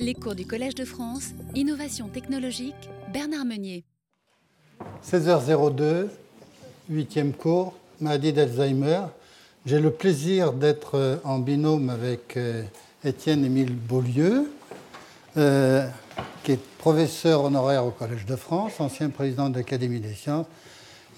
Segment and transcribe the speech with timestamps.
[0.00, 3.84] Les cours du Collège de France, Innovation technologique, Bernard Meunier.
[5.06, 6.06] 16h02,
[6.88, 9.02] huitième cours, maladie d'Alzheimer.
[9.66, 12.62] J'ai le plaisir d'être euh, en binôme avec euh,
[13.04, 14.50] Étienne Émile Beaulieu,
[15.36, 15.86] euh,
[16.44, 20.46] qui est professeur honoraire au Collège de France, ancien président de l'Académie des sciences.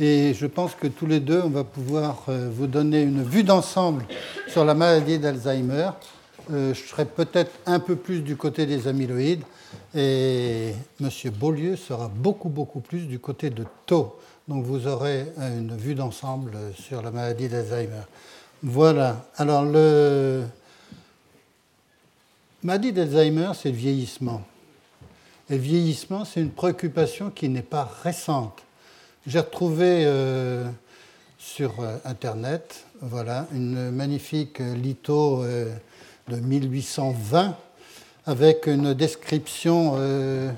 [0.00, 4.04] Et je pense que tous les deux, on va pouvoir vous donner une vue d'ensemble
[4.48, 5.90] sur la maladie d'Alzheimer
[6.50, 9.44] euh, je serai peut-être un peu plus du côté des amyloïdes
[9.94, 11.10] et M.
[11.38, 14.16] Beaulieu sera beaucoup, beaucoup plus du côté de taux.
[14.48, 18.02] Donc vous aurez une vue d'ensemble sur la maladie d'Alzheimer.
[18.62, 19.26] Voilà.
[19.36, 20.44] Alors, le
[22.62, 24.42] maladie d'Alzheimer, c'est le vieillissement.
[25.48, 28.62] Et le vieillissement, c'est une préoccupation qui n'est pas récente.
[29.26, 30.68] J'ai retrouvé euh,
[31.38, 35.44] sur euh, Internet voilà, une magnifique litho
[36.28, 37.56] de 1820
[38.26, 40.50] avec une description euh,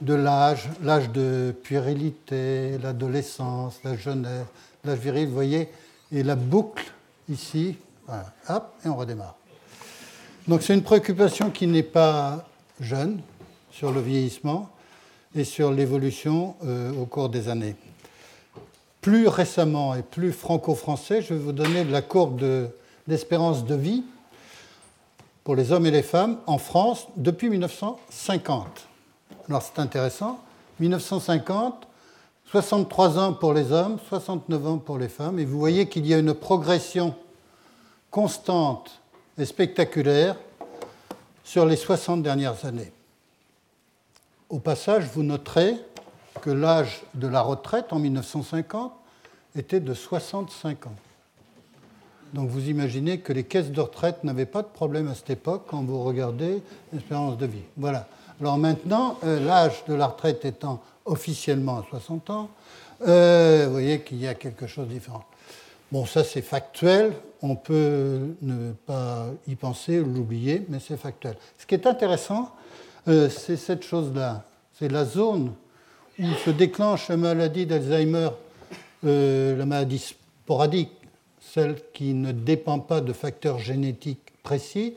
[0.00, 4.46] de l'âge, l'âge de puérilité, l'adolescence, la jeunesse,
[4.84, 5.68] l'âge viril, vous voyez,
[6.12, 6.92] et la boucle
[7.28, 7.76] ici,
[8.48, 9.36] hop, et on redémarre.
[10.48, 12.46] Donc c'est une préoccupation qui n'est pas
[12.80, 13.20] jeune
[13.70, 14.70] sur le vieillissement
[15.34, 17.76] et sur l'évolution euh, au cours des années.
[19.00, 22.40] Plus récemment et plus franco-français, je vais vous donner de la courbe
[23.06, 24.04] d'espérance de vie
[25.44, 28.66] pour les hommes et les femmes en France depuis 1950.
[29.48, 30.40] Alors c'est intéressant.
[30.80, 31.86] 1950,
[32.50, 35.38] 63 ans pour les hommes, 69 ans pour les femmes.
[35.38, 37.14] Et vous voyez qu'il y a une progression
[38.10, 39.00] constante
[39.36, 40.36] et spectaculaire
[41.44, 42.92] sur les 60 dernières années.
[44.48, 45.76] Au passage, vous noterez
[46.40, 48.92] que l'âge de la retraite en 1950
[49.56, 50.94] était de 65 ans.
[52.34, 55.66] Donc vous imaginez que les caisses de retraite n'avaient pas de problème à cette époque
[55.68, 56.60] quand vous regardez
[56.92, 57.62] l'espérance de vie.
[57.76, 58.08] Voilà.
[58.40, 62.50] Alors maintenant, euh, l'âge de la retraite étant officiellement à 60 ans,
[63.06, 65.22] euh, vous voyez qu'il y a quelque chose de différent.
[65.92, 71.36] Bon, ça c'est factuel, on peut ne pas y penser ou l'oublier, mais c'est factuel.
[71.56, 72.50] Ce qui est intéressant,
[73.06, 74.42] euh, c'est cette chose-là.
[74.76, 75.52] C'est la zone
[76.18, 78.30] où se déclenche la maladie d'Alzheimer,
[79.04, 80.90] la maladie sporadique,
[81.54, 84.94] celle qui ne dépend pas de facteurs génétiques précis,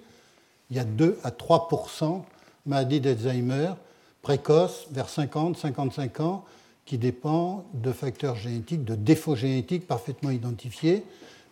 [0.71, 2.23] il y a 2 à 3%
[2.65, 3.73] maladie d'Alzheimer
[4.23, 6.45] précoce vers 50-55 ans
[6.85, 11.03] qui dépend de facteurs génétiques, de défauts génétiques parfaitement identifiés.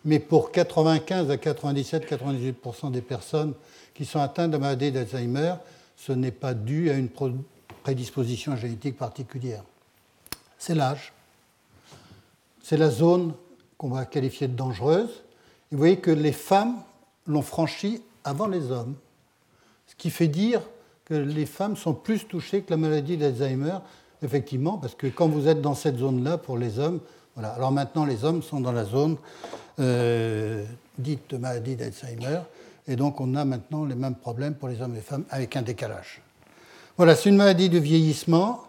[0.04, 3.54] Mais pour 95 à 97-98% des personnes
[3.94, 5.54] qui sont atteintes de maladie d'Alzheimer,
[5.96, 7.10] ce n'est pas dû à une
[7.84, 9.62] prédisposition génétique particulière.
[10.58, 11.12] C'est l'âge,
[12.60, 13.34] c'est la zone
[13.78, 15.24] qu'on va qualifier de dangereuse.
[15.70, 16.76] Et vous voyez que les femmes
[17.26, 18.94] l'ont franchie avant les hommes,
[19.86, 20.60] ce qui fait dire
[21.04, 23.78] que les femmes sont plus touchées que la maladie d'Alzheimer,
[24.22, 27.00] effectivement, parce que quand vous êtes dans cette zone-là, pour les hommes,
[27.34, 27.50] voilà.
[27.50, 29.16] Alors maintenant, les hommes sont dans la zone
[29.78, 30.64] euh,
[30.98, 32.40] dite de maladie d'Alzheimer,
[32.88, 35.54] et donc on a maintenant les mêmes problèmes pour les hommes et les femmes avec
[35.54, 36.22] un décalage.
[36.96, 38.65] Voilà, c'est une maladie de vieillissement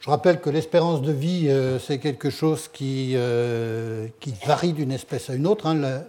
[0.00, 4.92] je rappelle que l'espérance de vie, euh, c'est quelque chose qui, euh, qui varie d'une
[4.92, 5.66] espèce à une autre.
[5.66, 6.04] Hein.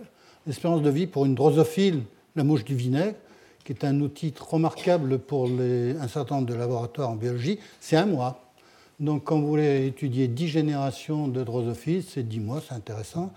[0.46, 2.04] L'espérance de vie pour une drosophile,
[2.36, 3.16] la mouche du vinaigre,
[3.66, 8.06] qui est un outil remarquable pour un certain nombre de laboratoires en biologie, c'est un
[8.06, 8.44] mois.
[9.00, 13.32] Donc quand vous voulez étudier 10 générations de drosophiles, c'est 10 mois, c'est intéressant.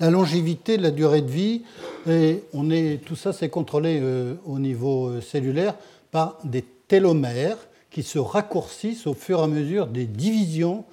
[0.00, 1.62] La longévité, la durée de vie,
[2.08, 5.74] et on est, tout ça c'est contrôlé euh, au niveau euh, cellulaire
[6.10, 7.58] par des télomères
[7.90, 10.84] qui se raccourcissent au fur et à mesure des divisions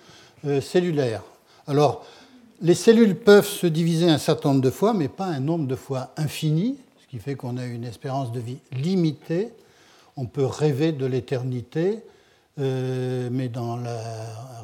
[0.45, 1.23] euh, cellulaires.
[1.67, 2.05] Alors,
[2.61, 5.75] les cellules peuvent se diviser un certain nombre de fois, mais pas un nombre de
[5.75, 9.49] fois infini, ce qui fait qu'on a une espérance de vie limitée.
[10.17, 11.99] On peut rêver de l'éternité,
[12.59, 14.00] euh, mais dans la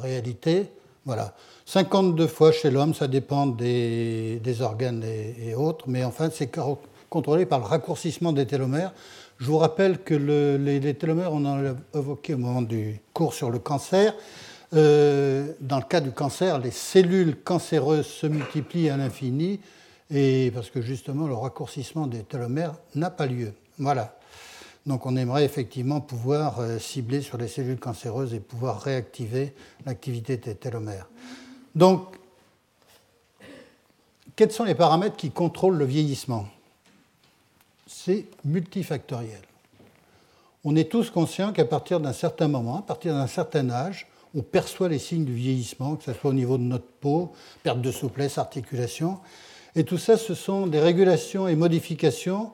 [0.02, 0.68] réalité,
[1.06, 1.34] voilà.
[1.66, 6.52] 52 fois chez l'homme, ça dépend des, organes et, autres, mais enfin, c'est
[7.10, 8.92] contrôlé par le raccourcissement des télomères.
[9.40, 13.52] Je vous rappelle que les, télomères, on en a évoqué au moment du cours sur
[13.52, 14.16] le cancer.
[14.74, 19.60] Euh, dans le cas du cancer, les cellules cancéreuses se multiplient à l'infini,
[20.54, 23.54] parce que justement, le raccourcissement des télomères n'a pas lieu.
[23.78, 24.19] Voilà.
[24.90, 29.54] Donc on aimerait effectivement pouvoir euh, cibler sur les cellules cancéreuses et pouvoir réactiver
[29.86, 31.08] l'activité des télomères.
[31.76, 32.08] Donc,
[34.36, 36.48] quels sont les paramètres qui contrôlent le vieillissement?
[37.86, 39.42] C'est multifactoriel.
[40.64, 44.42] on est tous conscients qu'à partir d'un certain moment, à partir d'un certain âge, on
[44.42, 47.92] perçoit les signes du vieillissement, que ce soit au niveau de notre peau, perte de
[47.92, 49.20] souplesse, articulation.
[49.76, 52.54] Et tout ça, ce sont des régulations et modifications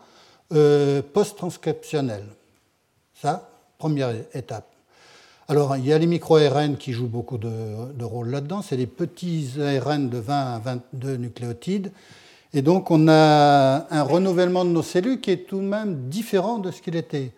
[0.54, 2.28] euh, post-transcriptionnelles.
[3.22, 4.68] Ça, première étape.
[5.48, 7.50] Alors, il y a les micro-ARN qui jouent beaucoup de,
[7.94, 8.62] de rôle là-dedans.
[8.62, 11.92] C'est les petits ARN de 20 à 22 nucléotides.
[12.54, 16.58] Et donc, on a un renouvellement de nos cellules qui est tout de même différent
[16.58, 17.32] de ce qu'il était.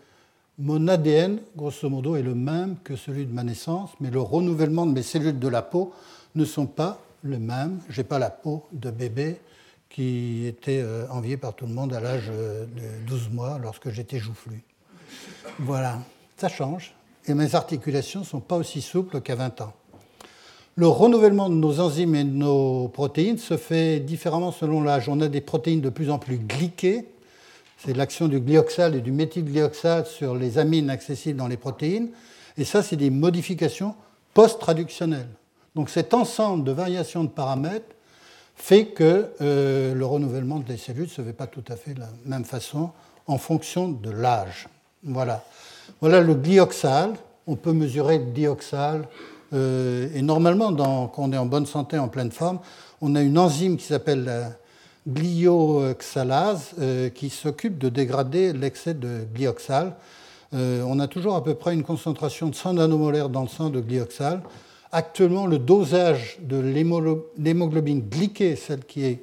[0.60, 4.86] Mon ADN, grosso modo, est le même que celui de ma naissance, mais le renouvellement
[4.86, 5.94] de mes cellules de la peau
[6.36, 7.80] ne sont pas le même.
[7.90, 9.40] Je n'ai pas la peau de bébé
[9.90, 13.90] qui était euh, enviée par tout le monde à l'âge euh, de 12 mois lorsque
[13.90, 14.64] j'étais joufflu.
[15.60, 16.00] Voilà,
[16.38, 16.94] ça change
[17.28, 19.74] et mes articulations ne sont pas aussi souples qu'à 20 ans.
[20.76, 25.10] Le renouvellement de nos enzymes et de nos protéines se fait différemment selon l'âge.
[25.10, 27.06] On a des protéines de plus en plus glyquées,
[27.80, 32.10] c'est l'action du glyoxal et du méthylglyoxal sur les amines accessibles dans les protéines,
[32.58, 33.96] et ça, c'est des modifications
[34.34, 35.30] post-traductionnelles.
[35.76, 37.96] Donc cet ensemble de variations de paramètres
[38.58, 42.10] fait que euh, le renouvellement des cellules se fait pas tout à fait de la
[42.26, 42.90] même façon
[43.28, 44.68] en fonction de l'âge.
[45.04, 45.44] Voilà.
[46.02, 47.14] Voilà le glyoxal.
[47.46, 49.08] On peut mesurer le glyoxal.
[49.54, 52.60] Euh, et normalement, quand on est en bonne santé, en pleine forme,
[53.00, 54.50] on a une enzyme qui s'appelle la
[55.08, 59.96] glyoxalase euh, qui s'occupe de dégrader l'excès de glyoxal.
[60.54, 63.82] On a toujours à peu près une concentration de 100 nanomolaires dans le sang de
[63.82, 64.42] glyoxal.
[64.92, 69.22] Actuellement, le dosage de l'hémoglobine glyquée, celle qui est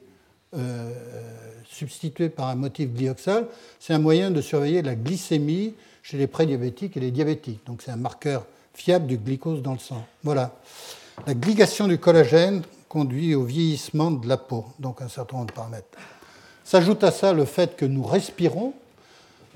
[1.69, 3.47] substituée par un motif glyoxal,
[3.81, 7.67] c'est un moyen de surveiller la glycémie chez les prédiabétiques et les diabétiques.
[7.67, 10.05] Donc c'est un marqueur fiable du glucose dans le sang.
[10.23, 10.55] Voilà.
[11.27, 15.55] La glycation du collagène conduit au vieillissement de la peau, donc un certain nombre de
[15.55, 15.87] paramètres.
[16.65, 18.75] S'ajoute à ça le fait que nous respirons,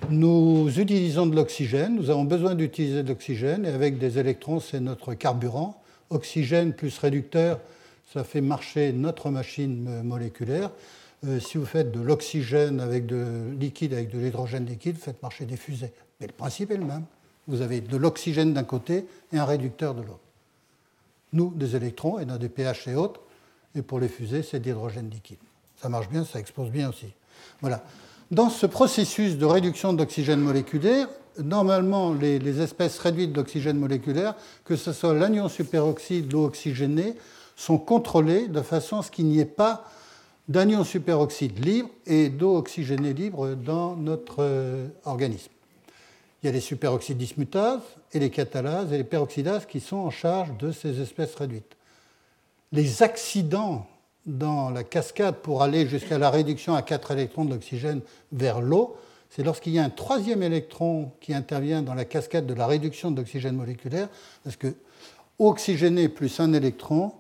[0.09, 4.81] nous utilisons de l'oxygène, nous avons besoin d'utiliser de l'oxygène, et avec des électrons, c'est
[4.81, 5.81] notre carburant.
[6.11, 7.61] Oxygène plus réducteur,
[8.13, 10.71] ça fait marcher notre machine moléculaire.
[11.27, 15.47] Euh, si vous faites de l'oxygène avec de liquide, avec de l'hydrogène liquide, faites marcher
[15.47, 15.93] des fusées.
[16.21, 17.05] Mais le principe est le même.
[17.49, 20.21] Vous avez de l'oxygène d'un côté et un réducteur de l'autre.
[21.33, 23.21] Nous, des électrons, et dans des pH et autres,
[23.75, 25.39] et pour les fusées, c'est de l'hydrogène liquide.
[25.77, 27.07] Ça marche bien, ça expose bien aussi.
[27.61, 27.83] Voilà.
[28.31, 31.09] Dans ce processus de réduction d'oxygène moléculaire,
[31.43, 37.14] normalement, les, espèces réduites d'oxygène moléculaire, que ce soit l'anion superoxyde, l'eau oxygénée,
[37.56, 39.85] sont contrôlées de façon à ce qu'il n'y ait pas
[40.49, 45.50] d'anion superoxyde libre et d'eau oxygénée libre dans notre euh, organisme.
[46.43, 47.82] Il y a les superoxydes dismutases
[48.12, 51.76] et les catalases et les peroxydases qui sont en charge de ces espèces réduites.
[52.73, 53.87] Les accidents
[54.25, 58.00] dans la cascade pour aller jusqu'à la réduction à 4 électrons de l'oxygène
[58.31, 58.96] vers l'eau,
[59.31, 63.11] c'est lorsqu'il y a un troisième électron qui intervient dans la cascade de la réduction
[63.11, 64.09] d'oxygène moléculaire,
[64.45, 64.75] parce que
[65.39, 67.13] oxygéné plus un électron,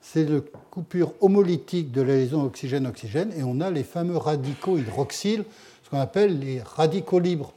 [0.00, 0.40] c'est la
[0.70, 5.44] coupure homolytique de la liaison oxygène-oxygène, et on a les fameux radicaux hydroxyles,
[5.82, 7.52] ce qu'on appelle les radicaux libres.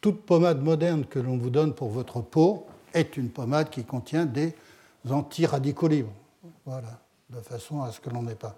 [0.00, 4.26] Toute pommade moderne que l'on vous donne pour votre peau est une pommade qui contient
[4.26, 4.54] des
[5.10, 6.12] antiradicaux libres.
[6.64, 7.00] Voilà,
[7.30, 8.56] de façon à ce que l'on n'ait pas.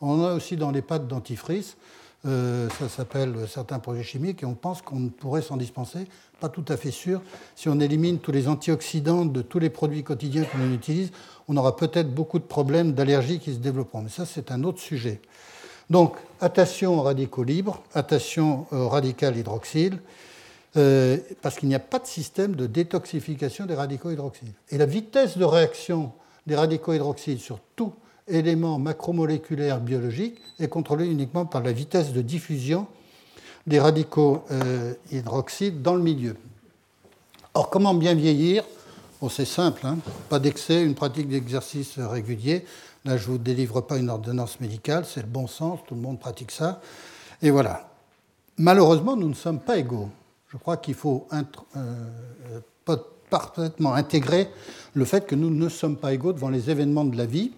[0.00, 1.76] On a aussi dans les pâtes dentifrice
[2.24, 6.06] euh, ça s'appelle certains projets chimiques et on pense qu'on pourrait s'en dispenser.
[6.40, 7.20] Pas tout à fait sûr.
[7.56, 11.10] Si on élimine tous les antioxydants de tous les produits quotidiens que l'on utilise,
[11.48, 14.02] on aura peut-être beaucoup de problèmes d'allergie qui se développeront.
[14.02, 15.20] Mais ça, c'est un autre sujet.
[15.90, 19.98] Donc, attention aux radicaux libres, attention au radical hydroxyle,
[20.76, 24.52] euh, parce qu'il n'y a pas de système de détoxification des radicaux hydroxyles.
[24.70, 26.12] Et la vitesse de réaction
[26.46, 27.92] des radicaux hydroxyles sur tout
[28.28, 32.86] élément macromoléculaire biologique est contrôlé uniquement par la vitesse de diffusion
[33.66, 36.36] des radicaux euh, hydroxydes dans le milieu.
[37.54, 38.64] Or, comment bien vieillir?
[39.30, 39.98] C'est simple, hein.
[40.28, 42.64] pas d'excès, une pratique d'exercice régulier.
[43.04, 46.00] Là, je ne vous délivre pas une ordonnance médicale, c'est le bon sens, tout le
[46.00, 46.80] monde pratique ça.
[47.40, 47.88] Et voilà.
[48.58, 50.08] Malheureusement, nous ne sommes pas égaux.
[50.48, 52.60] Je crois qu'il faut euh,
[53.30, 54.48] parfaitement intégrer
[54.94, 57.52] le fait que nous ne sommes pas égaux devant les événements de la vie.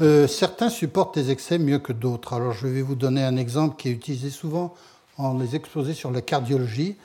[0.00, 2.34] Euh, certains supportent les excès mieux que d'autres.
[2.34, 4.74] Alors je vais vous donner un exemple qui est utilisé souvent
[5.16, 6.96] en les exposés sur la cardiologie,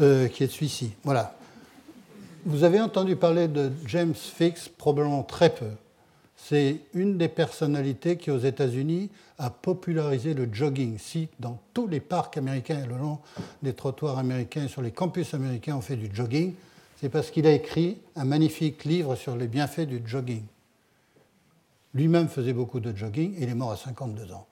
[0.00, 0.92] euh, qui est celui-ci.
[1.02, 1.34] Voilà.
[2.46, 5.70] Vous avez entendu parler de James Fix probablement très peu.
[6.36, 10.96] C'est une des personnalités qui, aux États-Unis, a popularisé le jogging.
[10.98, 13.18] Si dans tous les parcs américains et le long
[13.62, 16.54] des trottoirs américains et sur les campus américains on fait du jogging,
[17.00, 20.44] c'est parce qu'il a écrit un magnifique livre sur les bienfaits du jogging.
[21.94, 24.46] Lui-même faisait beaucoup de jogging il est mort à 52 ans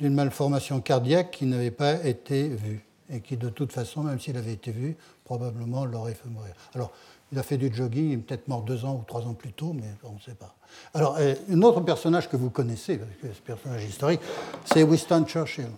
[0.00, 2.84] d'une malformation cardiaque qui n'avait pas été vue.
[3.12, 6.54] et qui, de toute façon, même s'il avait été vu, probablement l'aurait fait mourir.
[6.74, 6.92] Alors,
[7.32, 9.52] il a fait du jogging, il est peut-être mort deux ans ou trois ans plus
[9.52, 10.54] tôt, mais on ne sait pas.
[10.94, 14.20] Alors, euh, un autre personnage que vous connaissez, parce que personnage historique,
[14.64, 15.70] c'est Winston Churchill.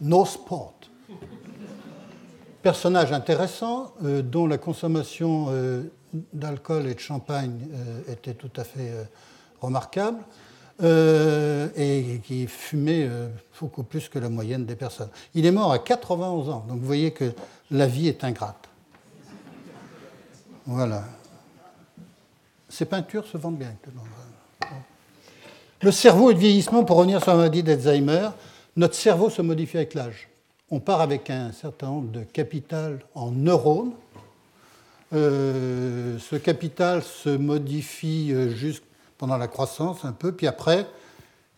[0.00, 0.74] No sport.
[2.62, 5.84] Personnage intéressant, euh, dont la consommation euh,
[6.32, 7.68] d'alcool et de champagne
[8.08, 8.92] était tout à fait
[9.60, 10.18] remarquable,
[10.82, 13.08] et qui fumait
[13.58, 15.08] beaucoup plus que la moyenne des personnes.
[15.34, 17.32] Il est mort à 91 ans, donc vous voyez que
[17.70, 18.68] la vie est ingrate.
[20.66, 21.04] Voilà.
[22.68, 23.74] Ces peintures se vendent bien.
[25.82, 28.30] Le cerveau et le vieillissement, pour revenir sur la maladie d'Alzheimer,
[28.76, 30.28] notre cerveau se modifie avec l'âge.
[30.70, 33.92] On part avec un certain nombre de capital en neurones.
[35.12, 38.82] Euh, ce capital se modifie euh, juste
[39.18, 40.86] pendant la croissance un peu, puis après,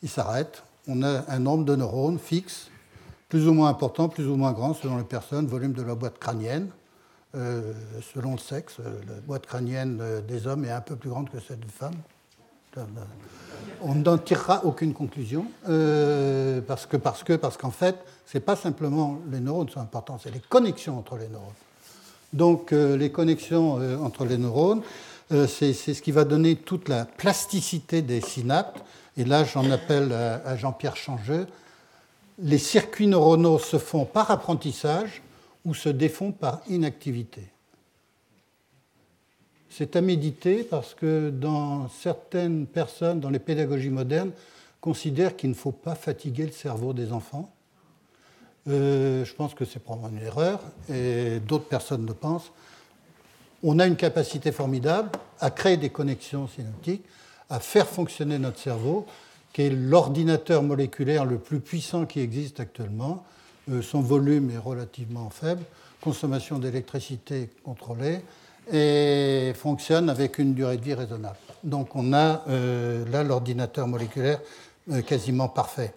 [0.03, 0.63] il s'arrête.
[0.87, 2.71] On a un nombre de neurones fixe,
[3.29, 6.19] plus ou moins important, plus ou moins grand selon les personnes, volume de la boîte
[6.19, 6.71] crânienne.
[7.35, 7.75] Euh,
[8.15, 8.77] selon le sexe.
[8.81, 11.69] Euh, la boîte crânienne euh, des hommes est un peu plus grande que celle des
[11.69, 11.95] femmes.
[13.83, 19.19] On n'en tirera aucune conclusion parce que parce que parce qu'en fait, c'est pas simplement
[19.33, 21.49] les neurones qui sont importants, c'est les connexions entre les neurones.
[22.33, 24.83] Donc les connexions entre les neurones,
[25.31, 28.81] c'est ce qui va donner toute la plasticité des synapses.
[29.17, 31.47] Et là, j'en appelle à Jean-Pierre Changeux.
[32.39, 35.23] Les circuits neuronaux se font par apprentissage
[35.65, 37.43] ou se défont par inactivité.
[39.71, 44.33] C'est à méditer parce que dans certaines personnes, dans les pédagogies modernes,
[44.81, 47.53] considèrent qu'il ne faut pas fatiguer le cerveau des enfants.
[48.69, 50.61] Euh, je pense que c'est probablement une erreur,
[50.93, 52.51] et d'autres personnes le pensent.
[53.63, 55.11] On a une capacité formidable
[55.41, 57.05] à créer des connexions synaptiques,
[57.51, 59.07] à faire fonctionner notre cerveau,
[59.53, 63.25] qui est l'ordinateur moléculaire le plus puissant qui existe actuellement.
[63.71, 65.63] Euh, son volume est relativement faible,
[66.01, 68.21] consommation d'électricité contrôlée,
[68.73, 71.39] et fonctionne avec une durée de vie raisonnable.
[71.65, 74.41] Donc on a euh, là l'ordinateur moléculaire
[74.93, 75.95] euh, quasiment parfait.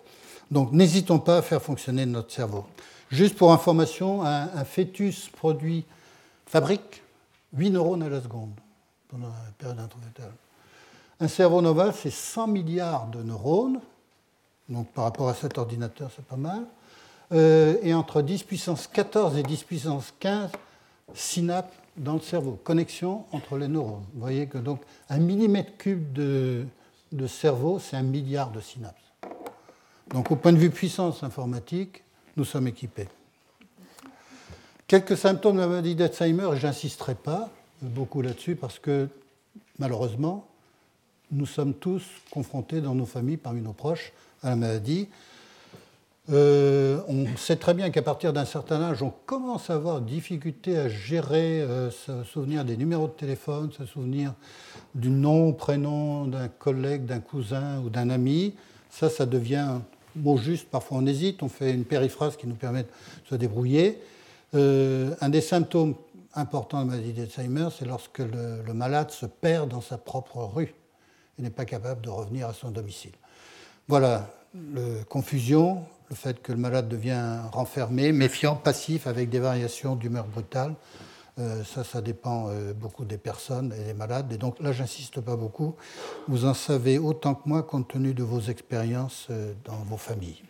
[0.50, 2.66] Donc n'hésitons pas à faire fonctionner notre cerveau.
[3.12, 5.84] Juste pour information, un, fœtus produit,
[6.46, 7.04] fabrique
[7.54, 8.54] 8 neurones à la seconde
[9.10, 10.34] pendant la période introvertale.
[11.20, 13.80] Un cerveau normal, c'est 100 milliards de neurones.
[14.70, 16.66] Donc par rapport à cet ordinateur, c'est pas mal.
[17.32, 20.52] Euh, et entre 10 puissance 14 et 10 puissance 15
[21.14, 24.06] synapses dans le cerveau, connexion entre les neurones.
[24.14, 26.66] Vous voyez que donc un millimètre cube de,
[27.12, 28.96] de cerveau, c'est un milliard de synapses.
[30.10, 32.04] Donc au point de vue puissance informatique,
[32.38, 33.08] nous sommes équipés.
[34.92, 37.50] Quelques symptômes de la maladie d'Alzheimer, et j'insisterai pas
[37.82, 39.08] beaucoup là-dessus parce que
[39.80, 40.46] malheureusement,
[41.32, 44.12] nous sommes tous confrontés dans nos familles, parmi nos proches,
[44.44, 45.08] à la maladie.
[46.30, 50.78] Euh, on sait très bien qu'à partir d'un certain âge, on commence à avoir difficulté
[50.78, 54.34] à gérer, euh, se souvenir des numéros de téléphone, se souvenir
[54.94, 58.56] du nom, prénom d'un collègue, d'un cousin ou d'un ami.
[58.90, 59.70] Ça, ça devient
[60.18, 60.68] mot juste.
[60.68, 61.44] Parfois, on hésite.
[61.44, 62.90] On fait une périphrase qui nous permet de
[63.30, 63.98] se débrouiller.
[64.54, 65.96] Euh, un des symptômes
[66.34, 70.74] importants de la maladie d'Alzheimer, c'est lorsque le, malade se perd dans sa propre rue
[71.38, 73.14] et n'est pas capable de revenir à son domicile.
[73.88, 79.96] Voilà, le, confusion, le fait que le malade devient renfermé, méfiant, passif, avec des variations
[79.96, 80.76] d'humeur brutale.
[81.40, 84.32] Euh, ça, ça dépend euh, beaucoup des personnes et des malades.
[84.34, 85.76] Et donc là, j'insiste pas beaucoup.
[86.28, 89.30] Vous en savez autant que moi compte tenu de vos expériences
[89.64, 90.44] dans vos familles,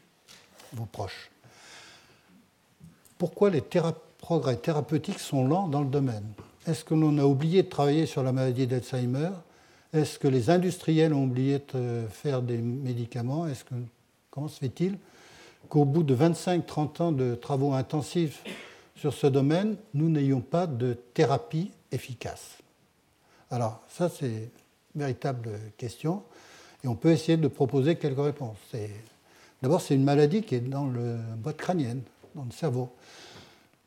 [0.74, 1.31] vos proches.
[3.21, 3.61] Pourquoi les
[4.17, 6.25] progrès thérapeutiques sont lents dans le domaine.
[6.65, 9.29] Est-ce que l'on a oublié de travailler sur la maladie d'Alzheimer?
[9.93, 13.45] Est-ce que les industriels ont oublié de faire des médicaments?
[14.31, 14.97] Comment se fait-il
[15.69, 18.43] qu'au bout de 25-30 ans de travaux intensifs
[18.95, 22.57] sur ce domaine, nous n'ayons pas de thérapie efficace?
[23.51, 24.49] Alors ça, c'est
[24.95, 26.23] une véritable question,
[26.83, 28.57] et on peut essayer de proposer quelques réponses.
[29.61, 32.01] D'abord, c'est une maladie qui est dans le boîte crânienne,
[32.35, 32.89] dans le cerveau.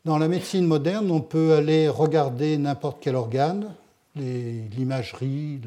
[0.05, 3.73] Dans la médecine moderne, on peut aller regarder n'importe quel organe,
[4.15, 5.59] l'imagerie,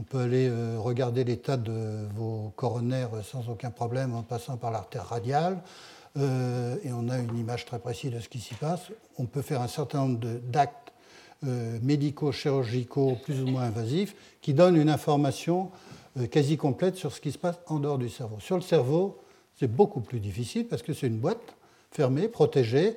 [0.00, 4.70] on peut aller euh, regarder l'état de vos coronaires sans aucun problème en passant par
[4.70, 5.58] l'artère radiale.
[6.16, 8.80] Euh, et on a une image très précise de ce qui s'y passe.
[9.18, 10.92] On peut faire un certain nombre d'actes
[11.46, 15.70] euh, médicaux, chirurgicaux, plus ou moins invasifs, qui donnent une information
[16.32, 18.40] quasi complète sur ce qui se passe en dehors du cerveau.
[18.40, 19.20] Sur le cerveau,
[19.60, 21.54] c'est beaucoup plus difficile parce que c'est une boîte
[21.92, 22.96] fermée, protégée.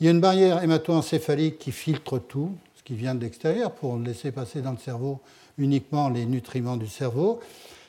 [0.00, 3.96] Il y a une barrière hémato-encéphalique qui filtre tout, ce qui vient de l'extérieur, pour
[3.96, 5.20] laisser passer dans le cerveau
[5.58, 7.38] uniquement les nutriments du cerveau.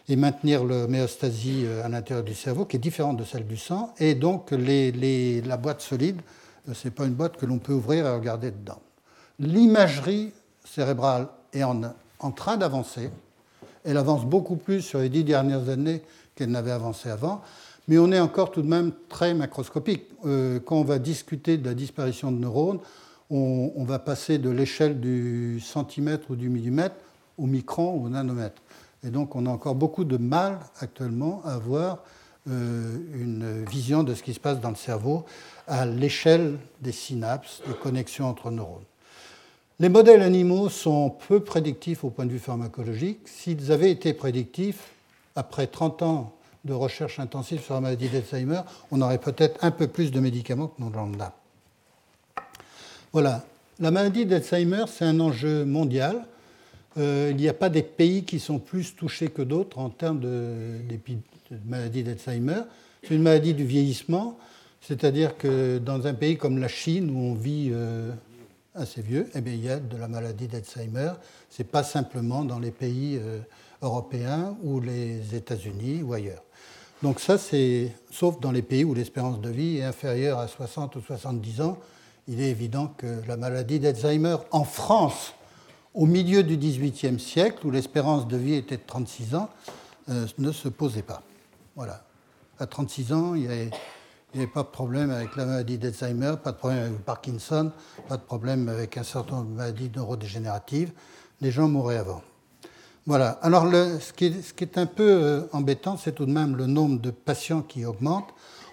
[0.10, 3.94] et maintenir l'homéostasie à l'intérieur du cerveau, qui est différente de celle du sang.
[4.00, 6.20] Et donc, la boîte solide,
[6.72, 8.82] ce n'est pas une boîte que l'on peut ouvrir et regarder dedans.
[9.40, 10.34] L'imagerie
[10.66, 13.10] cérébrale est en train d'avancer.
[13.86, 16.02] Elle avance beaucoup plus sur les dix dernières années
[16.36, 17.42] qu'elle n'avait avancé avant,
[17.88, 20.06] mais on est encore tout de même très macroscopique.
[20.26, 22.80] Euh, quand on va discuter de la disparition de neurones,
[23.30, 26.96] on, va passer de l'échelle du centimètre ou du millimètre
[27.40, 28.62] au micron ou au nanomètre.
[29.04, 32.04] Et donc on a encore beaucoup de mal actuellement à avoir
[32.50, 35.26] euh, une vision de ce qui se passe dans le cerveau
[35.68, 38.84] à l'échelle des synapses, des connexions entre neurones.
[39.80, 43.22] Les modèles animaux sont peu prédictifs au point de vue pharmacologique.
[43.26, 44.92] S'ils avaient été prédictifs,
[45.36, 49.88] après 30 ans de recherche intensive sur la maladie d'Alzheimer, on aurait peut-être un peu
[49.88, 51.34] plus de médicaments que nous en a.
[53.12, 53.44] Voilà.
[53.80, 56.26] La maladie d'Alzheimer, c'est un enjeu mondial.
[56.98, 60.20] Euh, il n'y a pas des pays qui sont plus touchés que d'autres en termes
[60.20, 60.78] de,
[61.66, 62.62] maladie d'Alzheimer.
[63.02, 64.38] C'est une maladie du vieillissement,
[64.82, 68.12] c'est-à-dire que dans un pays comme la Chine, où on vit euh,
[68.76, 71.12] assez vieux, eh bien, il y a de la maladie d'Alzheimer.
[71.50, 73.40] Ce n'est pas simplement dans les pays euh,
[73.82, 76.44] européens ou les États-Unis ou ailleurs.
[77.04, 80.96] Donc ça, c'est, sauf dans les pays où l'espérance de vie est inférieure à 60
[80.96, 81.78] ou 70 ans,
[82.30, 85.34] il est évident que la maladie d'Alzheimer en France,
[85.94, 89.50] au milieu du XVIIIe siècle, où l'espérance de vie était de 36 ans,
[90.08, 91.24] euh, ne se posait pas.
[91.76, 92.06] Voilà.
[92.58, 96.58] À 36 ans, il n'y avait, pas de problème avec la maladie d'Alzheimer, pas de
[96.58, 97.74] problème avec Parkinson,
[98.08, 100.94] pas de problème avec un certain nombre de maladies neurodégénératives.
[101.42, 102.22] Les gens mouraient avant.
[103.06, 103.32] Voilà.
[103.42, 107.12] Alors, ce, qui est, un peu euh, embêtant, c'est tout de même le nombre de
[107.12, 108.30] patients qui augmente.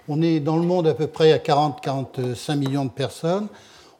[0.06, 3.48] On est dans le monde à peu près à 40-45 millions de personnes.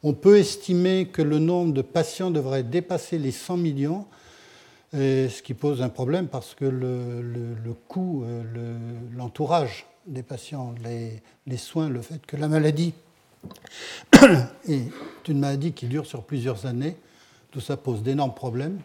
[0.03, 4.05] On peut estimer que le nombre de patients devrait dépasser les 100 millions,
[4.93, 8.77] ce qui pose un problème parce que le, coût, euh,
[9.15, 10.73] l'entourage des patients,
[11.45, 12.93] les, soins, le fait que la maladie
[14.67, 14.91] est
[15.27, 16.95] une maladie qui dure sur plusieurs années,
[17.51, 18.79] tout ça pose d'énormes problèmes.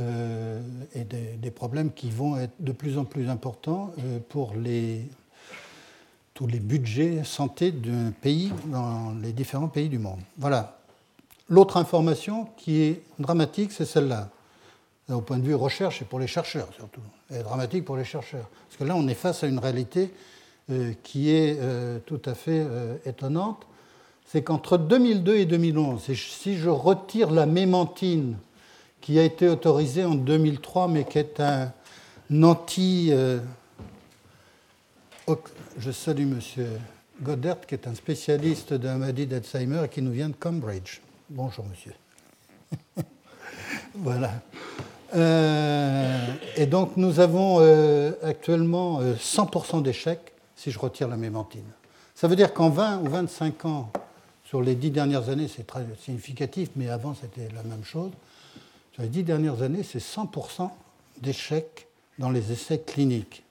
[0.00, 0.60] Euh,
[0.94, 5.02] et des, problèmes qui vont être de plus en plus importants euh, pour les,
[6.34, 10.20] tous les budgets santé d'un pays dans les différents pays du monde.
[10.36, 10.78] Voilà.
[11.48, 14.30] L'autre information qui est dramatique, c'est celle-là.
[15.10, 17.00] Au point de vue recherche et pour les chercheurs surtout.
[17.32, 18.48] Est dramatique pour les chercheurs.
[18.68, 20.12] Parce que là, on est face à une réalité
[20.70, 21.58] euh, qui est
[22.06, 22.64] tout à fait
[23.04, 23.66] étonnante.
[24.26, 28.36] C'est qu'entre 2002 et 2011, si je retire la mémantine
[29.00, 31.72] qui a été autorisé en 2003, mais qui est un
[32.42, 33.08] anti.
[33.12, 33.38] Euh,
[35.78, 36.40] je salue M.
[37.22, 41.00] Goddard, qui est un spécialiste de la maladie d'Alzheimer et qui nous vient de Cambridge.
[41.30, 41.92] Bonjour, monsieur.
[43.94, 44.32] voilà.
[45.14, 51.64] Euh, et donc, nous avons euh, actuellement 100% d'échecs si je retire la mémantine.
[52.14, 53.92] Ça veut dire qu'en 20 ou 25 ans,
[54.44, 58.10] sur les 10 dernières années, c'est très significatif, mais avant, c'était la même chose
[58.98, 60.70] les dix dernières années, c'est 100%
[61.22, 61.86] d'échecs
[62.18, 63.44] dans les essais cliniques.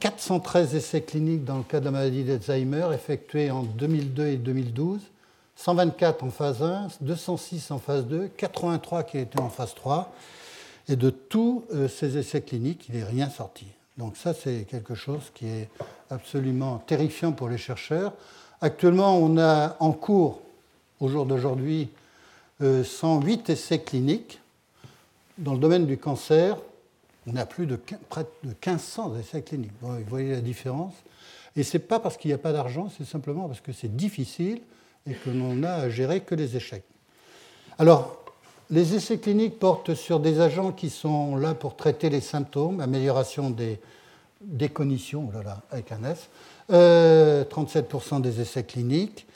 [0.00, 5.00] 413 essais cliniques dans le cas de la maladie d'Alzheimer effectués en 2002 et 2012,
[5.56, 10.12] 124 en phase 1, 206 en phase 2, 83 qui étaient en phase 3.
[10.88, 13.66] Et de tous euh, ces essais cliniques, il n'est rien sorti.
[13.98, 15.68] Donc ça, c'est quelque chose qui est
[16.10, 18.12] absolument terrifiant pour les chercheurs.
[18.60, 20.40] Actuellement, on a en cours,
[21.00, 21.90] au jour d'aujourd'hui,
[22.60, 24.40] 108 euh, essais cliniques.
[25.38, 26.56] Dans le domaine du cancer,
[27.26, 29.72] on a plus de près de 1500 essais cliniques.
[29.80, 30.94] vous voyez la différence.
[31.56, 33.94] Et ce n'est pas parce qu'il n'y a pas d'argent, c'est simplement parce que c'est
[33.94, 34.60] difficile
[35.06, 36.84] et que l'on n'a à gérer que les échecs.
[37.78, 38.24] Alors,
[38.70, 43.50] les essais cliniques portent sur des agents qui sont là pour traiter les symptômes, amélioration
[43.50, 43.80] des,
[44.40, 46.28] des cognitions, oh avec un S,
[46.70, 49.26] 37% euh, des essais cliniques,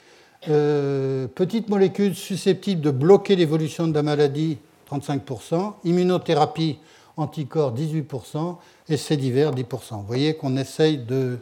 [0.49, 4.57] euh, petites molécules susceptibles de bloquer l'évolution de la maladie,
[4.91, 6.79] 35%, immunothérapie,
[7.17, 8.57] anticorps, 18%,
[8.89, 9.97] essais divers, 10%.
[9.97, 11.37] Vous voyez qu'on essaye de,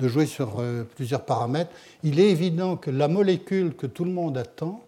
[0.00, 1.72] jouer sur euh, plusieurs paramètres.
[2.04, 4.84] Il est évident que la molécule que tout le monde attend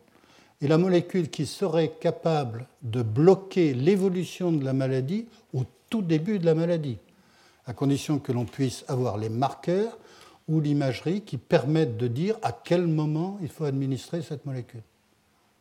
[0.63, 6.39] est la molécule qui serait capable de bloquer l'évolution de la maladie au tout début
[6.39, 6.99] de la maladie,
[7.67, 9.97] à condition que l'on puisse avoir les marqueurs
[10.51, 14.83] ou l'imagerie qui permettent de dire à quel moment il faut administrer cette molécule.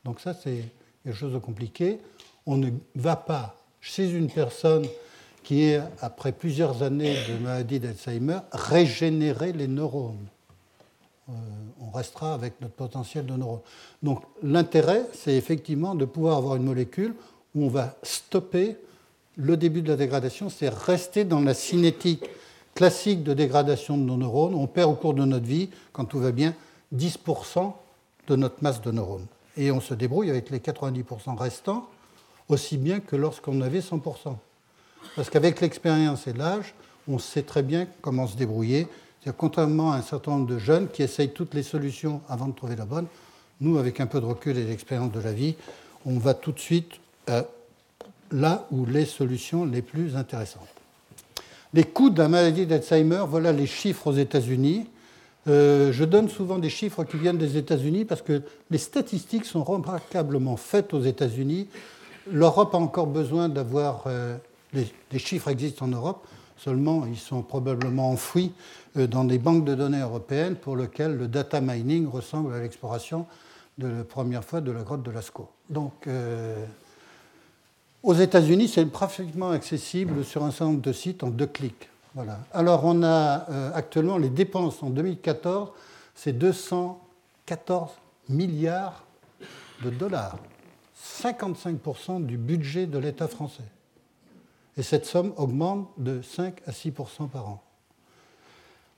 [0.04, 0.64] Donc ça, c'est
[1.04, 2.00] quelque chose de compliqué.
[2.46, 4.86] On ne va pas chez une personne
[5.44, 10.28] qui est, après plusieurs années de maladie d'Alzheimer, régénérer les neurones.
[11.30, 11.34] Euh,
[11.82, 13.62] on restera avec notre potentiel de neurones.
[14.02, 17.14] Donc l'intérêt, c'est effectivement de pouvoir avoir une molécule
[17.56, 18.78] où on va stopper
[19.36, 22.26] le début de la dégradation, c'est rester dans la cinétique
[22.80, 24.56] classique de dégradation de nos neurones.
[24.56, 26.56] On perd au cours de notre vie, quand tout va bien,
[26.96, 27.74] 10%
[28.30, 29.26] de notre masse de neurones.
[29.58, 31.90] Et on se débrouille avec les 90% restants
[32.48, 34.34] aussi bien que lorsqu'on avait 100%.
[35.18, 36.74] Parce qu'avec l'expérience et l'âge,
[37.10, 38.88] on sait très bien comment se débrouiller.
[39.36, 42.78] Contrairement à un certain nombre de jeunes qui essayent toutes les solutions avant de trouver
[42.78, 43.08] la bonne,
[43.60, 45.56] nous, avec un peu de recul et d'expérience de la vie,
[46.06, 46.94] on va tout de suite
[47.30, 47.44] euh,
[48.32, 50.79] là où les solutions les plus intéressantes.
[51.74, 54.88] Les coûts de la maladie d'Alzheimer, voilà les chiffres aux États-Unis.
[55.48, 59.64] Euh, je donne souvent des chiffres qui viennent des États-Unis parce que les statistiques sont
[59.64, 61.68] remarquablement faites aux États-Unis.
[62.32, 64.04] L'Europe a encore besoin d'avoir.
[64.08, 64.36] Euh,
[64.74, 66.28] les, chiffres existent en Europe,
[66.58, 68.52] seulement ils sont probablement enfouis
[68.98, 73.28] euh, dans des banques de données européennes pour lesquelles le data mining ressemble à l'exploration
[73.78, 75.50] de la première fois de la grotte de Lascaux.
[75.70, 76.08] Donc,
[78.04, 81.90] aux États-Unis, c'est pratiquement accessible sur un certain nombre de sites en deux clics.
[82.54, 85.70] Alors, on a euh, actuellement les dépenses en 2014,
[86.16, 87.92] c'est 214
[88.30, 89.06] milliards
[89.84, 90.38] de dollars,
[91.22, 93.64] 55% du budget de l'État français.
[94.76, 97.64] Et cette somme augmente de 5 à 6% par an.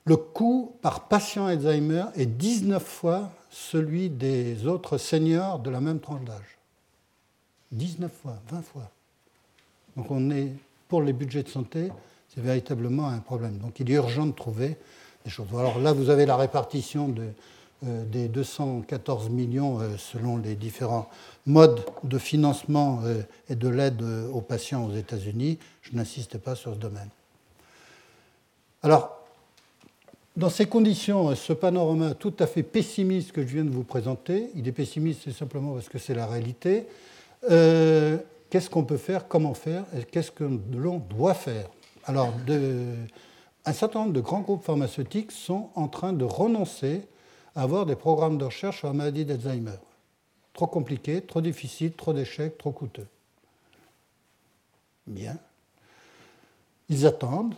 [0.05, 5.99] Le coût par patient Alzheimer est 19 fois celui des autres seniors de la même
[5.99, 6.57] tranche d'âge.
[7.71, 8.91] 19 fois, 20 fois.
[9.97, 10.51] Donc on est,
[10.87, 11.91] pour les budgets de santé,
[12.33, 13.57] c'est véritablement un problème.
[13.57, 14.77] Donc il est urgent de trouver
[15.25, 15.47] des choses.
[15.53, 17.13] Alors là, vous avez la répartition
[17.85, 21.09] euh, des 214 millions euh, selon les différents
[21.45, 24.01] modes de financement euh, et de l'aide
[24.33, 25.57] aux patients aux États-Unis.
[25.81, 27.09] Je n'insiste pas sur ce domaine.
[28.83, 29.17] Alors,
[30.37, 34.49] dans ces conditions, ce panorama tout à fait pessimiste que je viens de vous présenter,
[34.55, 36.85] il est pessimiste simplement parce que c'est la réalité,
[37.47, 41.69] qu'est-ce qu'on peut faire, comment faire, et qu'est-ce que l'on doit faire?
[42.05, 42.33] Alors,
[43.65, 47.03] un certain nombre de grands groupes pharmaceutiques sont en train de renoncer
[47.55, 49.77] à avoir des programmes de recherche sur la maladie d'Alzheimer.
[50.53, 53.07] Trop compliqué, trop difficile, trop d'échecs, trop coûteux.
[55.07, 55.37] Bien.
[56.89, 57.55] Ils attendent.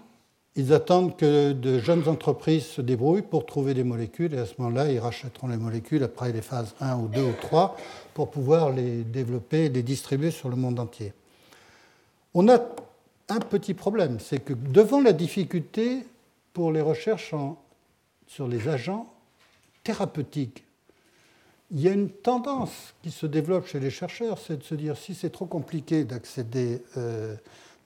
[0.56, 4.54] Ils attendent que de jeunes entreprises se débrouillent pour trouver des molécules et à ce
[4.60, 7.76] moment-là, ils rachèteront les molécules après les phases 1 ou 2 ou 3
[8.14, 11.14] pour pouvoir les développer et les distribuer sur le monde entier.
[12.34, 12.60] On a
[13.30, 16.06] un petit problème, c'est que devant la difficulté
[16.54, 17.34] pour les recherches
[18.28, 19.12] sur les agents
[19.84, 20.64] thérapeutiques,
[21.72, 24.96] il y a une tendance qui se développe chez les chercheurs, c'est de se dire
[24.96, 27.36] si c'est trop compliqué d'accéder, euh,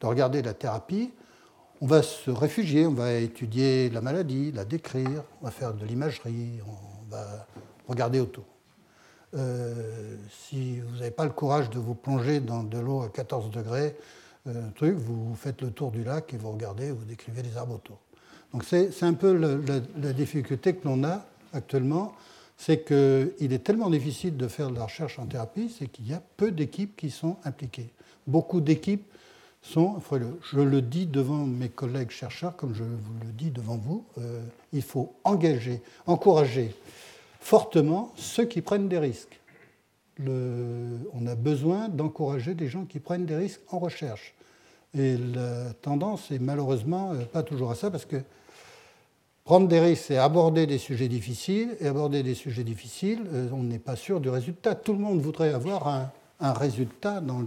[0.01, 1.11] de regarder la thérapie,
[1.79, 5.85] on va se réfugier, on va étudier la maladie, la décrire, on va faire de
[5.85, 7.47] l'imagerie, on va
[7.87, 8.45] regarder autour.
[9.37, 13.51] Euh, si vous n'avez pas le courage de vous plonger dans de l'eau à 14
[13.51, 13.95] degrés,
[14.47, 17.75] un truc, vous faites le tour du lac et vous regardez, vous décrivez les arbres
[17.75, 17.99] autour.
[18.53, 22.13] Donc c'est un peu la, difficulté que l'on a actuellement,
[22.55, 26.13] c'est qu'il est tellement difficile de faire de la recherche en thérapie, c'est qu'il y
[26.13, 27.89] a peu d'équipes qui sont impliquées.
[28.25, 29.05] Beaucoup d'équipes
[29.61, 30.01] sont,
[30.41, 34.41] je le dis devant mes collègues chercheurs, comme je vous le dis devant vous, euh,
[34.71, 36.73] il faut engager, encourager
[37.39, 39.39] fortement ceux qui prennent des risques.
[40.19, 44.33] on a besoin d'encourager des gens qui prennent des risques en recherche.
[44.97, 48.17] Et la tendance est malheureusement euh, pas toujours à ça, parce que
[49.43, 53.63] prendre des risques, c'est aborder des sujets difficiles, et aborder des sujets difficiles, euh, on
[53.63, 54.75] n'est pas sûr du résultat.
[54.75, 57.43] Tout le monde voudrait avoir un, résultat dans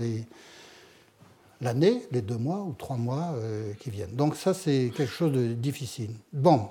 [1.61, 4.15] l'année, les deux mois ou trois mois euh, qui viennent.
[4.15, 6.11] Donc ça, c'est quelque chose de difficile.
[6.33, 6.69] Bon,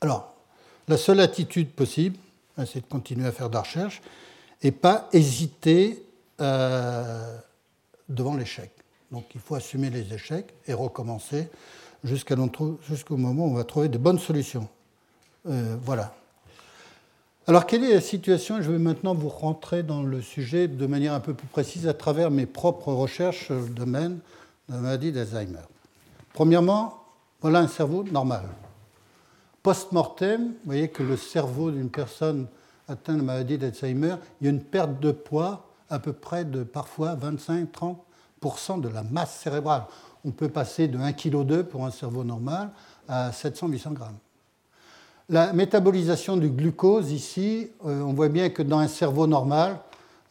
[0.00, 0.31] alors,
[0.88, 2.16] la seule attitude possible,
[2.56, 4.02] hein, c'est de continuer à faire de la recherche
[4.62, 6.02] et pas hésiter
[8.08, 8.70] devant l'échec.
[9.12, 11.48] Donc il faut assumer les échecs et recommencer
[12.02, 14.68] jusqu'au moment où on va trouver de bonnes solutions.
[15.48, 16.14] Euh, voilà.
[17.46, 18.62] Alors quelle est la situation?
[18.62, 21.94] Je vais maintenant vous rentrer dans le sujet de manière un peu plus précise à
[21.94, 24.18] travers mes propres recherches dans le domaine
[24.68, 25.58] de la maladie d'Alzheimer.
[26.32, 27.04] Premièrement,
[27.40, 28.48] voilà un cerveau normal.
[29.62, 32.48] Post-mortem, vous voyez que le cerveau d'une personne
[32.88, 36.64] atteinte de maladie d'Alzheimer, il y a une perte de poids à peu près de
[36.64, 39.84] parfois 25-30% de la masse cérébrale.
[40.24, 42.70] On peut passer de 1,2 kg pour un cerveau normal
[43.08, 44.18] à 700-800 grammes.
[45.28, 49.78] La métabolisation du glucose, ici, euh, on voit bien que dans un cerveau normal,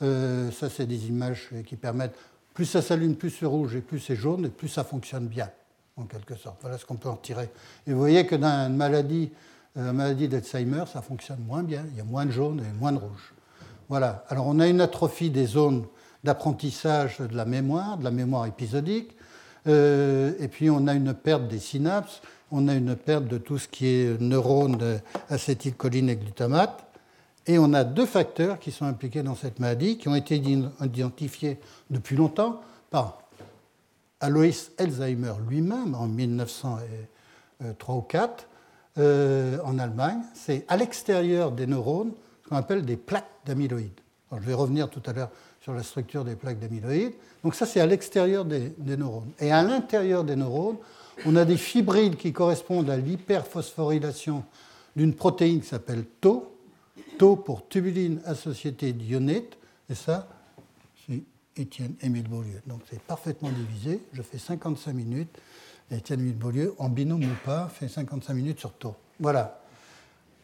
[0.02, 2.16] euh, ça c'est des images qui permettent,
[2.54, 5.50] plus ça s'allume, plus c'est rouge et plus c'est jaune, et plus ça fonctionne bien,
[5.98, 6.58] en quelque sorte.
[6.62, 7.50] Voilà ce qu'on peut en tirer.
[7.88, 9.32] Et vous voyez que dans une maladie,
[9.78, 12.80] euh, la maladie d'Alzheimer, ça fonctionne moins bien, il y a moins de jaune et
[12.80, 13.34] moins de rouge.
[13.90, 14.26] Voilà.
[14.30, 15.86] Alors on a une atrophie des zones
[16.24, 19.16] d'apprentissage de la mémoire, de la mémoire épisodique.
[19.68, 23.58] Euh, et puis on a une perte des synapses, on a une perte de tout
[23.58, 25.00] ce qui est neurones,
[25.30, 26.86] acétylcholine et glutamate.
[27.48, 30.42] Et on a deux facteurs qui sont impliqués dans cette maladie, qui ont été
[30.82, 33.21] identifiés depuis longtemps par
[34.22, 38.48] Alois Alzheimer lui-même en 1903 ou 4
[38.98, 40.22] euh, en Allemagne.
[40.34, 44.00] C'est à l'extérieur des neurones ce qu'on appelle des plaques d'amyloïdes.
[44.32, 45.30] Je vais revenir tout à l'heure
[45.60, 47.14] sur la structure des plaques d'amyloïdes.
[47.44, 49.32] Donc ça, c'est à l'extérieur des, neurones.
[49.40, 50.78] Et à l'intérieur des neurones,
[51.26, 54.44] on a des fibrilles qui correspondent à l'hyperphosphorylation
[54.96, 56.56] d'une protéine qui s'appelle Tau,
[57.18, 59.58] Tau pour tubuline associée dionate,
[59.90, 60.28] et ça,
[61.62, 62.62] Étienne Émile Beaulieu.
[62.68, 65.30] Donc c'est parfaitement divisé, je fais 55 minutes,
[65.92, 68.96] Étienne Émile Beaulieu, en binôme ou pas, fait 55 minutes sur Tau.
[69.20, 69.62] Voilà.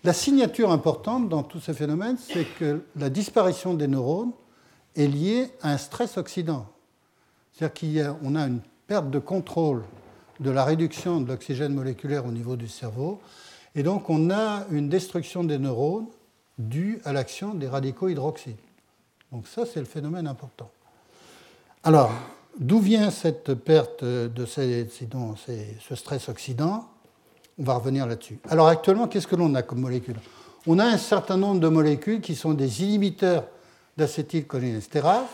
[0.04, 4.32] La signature importante dans tous ces phénomènes, c'est que la disparition des neurones
[4.96, 6.68] est liée à un stress oxydant.
[7.54, 9.84] C'est-à-dire qu'on a une perte de contrôle
[10.40, 13.20] de la réduction de l'oxygène moléculaire au niveau du cerveau,
[13.74, 16.08] et donc on a une destruction des neurones
[16.58, 18.56] due à l'action des radicaux hydroxydes.
[19.32, 20.70] Donc ça, c'est le phénomène important.
[21.84, 22.12] Alors,
[22.60, 26.88] d'où vient cette perte de ces, ce stress oxydant?
[27.60, 28.40] On va revenir là-dessus.
[28.50, 30.20] Alors actuellement, qu'est-ce que l'on a comme molécules?
[30.66, 33.46] On a un certain nombre de molécules qui sont des inhibiteurs
[33.96, 35.26] d'acétylcholinestérase,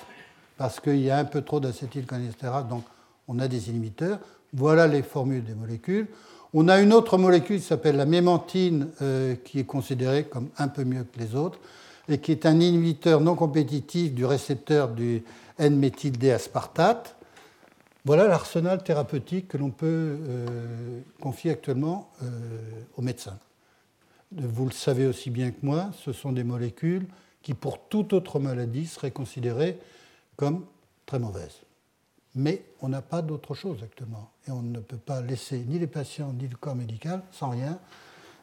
[0.58, 2.84] parce qu'il y a un peu trop d'acétylcholinestérase, donc
[3.27, 4.19] on a des inhibiteurs.
[4.53, 6.08] Voilà les formules des molécules.
[6.53, 10.67] On a une autre molécule qui s'appelle la mémantine, euh, qui est considérée comme un
[10.67, 11.58] peu mieux que les autres,
[12.08, 15.23] et qui est un inhibiteur non compétitif du récepteur du
[15.60, 17.16] N-méthyl-D-aspartate.
[18.06, 22.28] Voilà l'arsenal thérapeutique que l'on peut euh, confier actuellement euh,
[22.98, 23.39] aux médecins.
[24.36, 27.08] Vous le savez aussi bien que moi, ce sont des molécules
[27.42, 29.78] qui, pour toute autre maladie, seraient considérées
[30.36, 30.66] comme
[31.06, 31.62] très mauvaises.
[32.36, 34.32] Mais on n'a pas d'autre chose actuellement.
[34.48, 37.80] Et on ne peut pas laisser ni les patients ni le corps médical sans rien.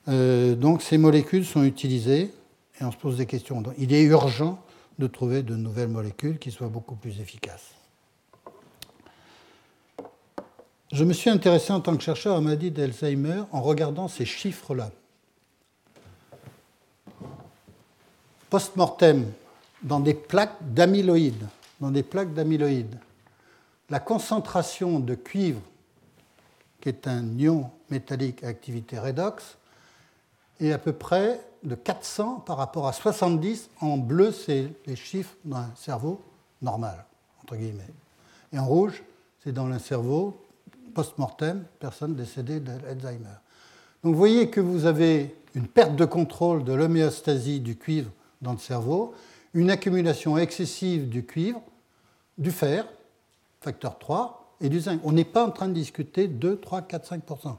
[0.08, 2.32] Euh, donc ces molécules sont utilisées
[2.80, 3.62] et on se pose des questions.
[3.78, 4.62] il est urgent
[5.00, 7.74] de trouver de nouvelles molécules qui soient beaucoup plus efficaces.
[10.92, 14.24] Je me suis intéressé en tant que chercheur à la maladie d'Alzheimer en regardant ces
[14.24, 14.90] chiffres-là.
[18.50, 19.32] Post-mortem,
[19.82, 21.46] dans des plaques d'amyloïdes,
[21.80, 22.98] dans des plaques d'amyloïdes,
[23.88, 25.60] la concentration de cuivre,
[26.80, 29.56] qui est un ion métallique à activité redox,
[30.60, 33.70] est à peu près de 400 par rapport à 70.
[33.80, 36.20] En bleu, c'est les chiffres d'un cerveau
[36.62, 37.04] normal,
[37.42, 37.92] entre guillemets.
[38.52, 39.02] Et en rouge,
[39.42, 40.40] c'est dans un cerveau
[40.94, 43.38] post-mortem, personne décédée d'Alzheimer.
[44.02, 48.52] Donc vous voyez que vous avez une perte de contrôle de l'homéostasie du cuivre dans
[48.52, 49.14] le cerveau,
[49.54, 51.62] une accumulation excessive du cuivre,
[52.38, 52.86] du fer,
[53.60, 55.00] facteur 3, et du zinc.
[55.04, 57.56] On n'est pas en train de discuter 2, 3, 4, 5%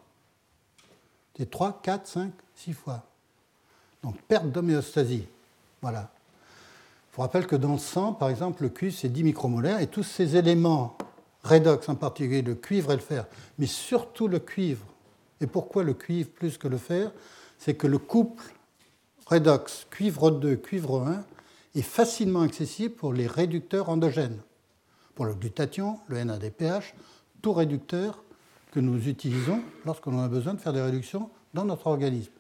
[1.38, 3.11] C'est 3, 4, 5, 6 fois.
[4.04, 5.28] Donc perte d'homéostasie.
[5.82, 6.12] Voilà.
[7.12, 9.88] Je vous rappelle que dans le sang, par exemple, le cuivre, c'est 10 micromolaires, et
[9.88, 10.98] tous ces éléments
[11.44, 13.26] redox, en particulier le cuivre et le fer,
[13.58, 14.86] mais surtout le cuivre.
[15.42, 17.12] Et pourquoi le cuivre plus que le fer?
[17.58, 18.44] C'est que le couple
[19.26, 21.24] redox cuivre 2, cuivre 1
[21.76, 24.40] est facilement accessible pour les réducteurs endogènes.
[25.16, 26.96] Pour le glutathion, le NADPH,
[27.42, 28.24] tout réducteur
[28.72, 32.32] que nous utilisons lorsqu'on a besoin de faire des réductions dans notre organisme.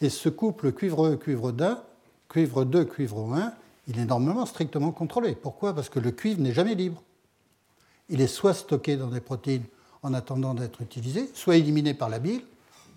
[0.00, 1.76] Et ce couple cuivre cuivre 2,
[2.28, 3.52] cuivre 2, cuivre 1,
[3.88, 5.34] il est normalement strictement contrôlé.
[5.34, 5.74] Pourquoi?
[5.74, 7.02] Parce que le cuivre n'est jamais libre.
[8.08, 9.64] Il est soit stocké dans des protéines
[10.02, 12.42] en attendant d'être utilisé, soit éliminé par la bile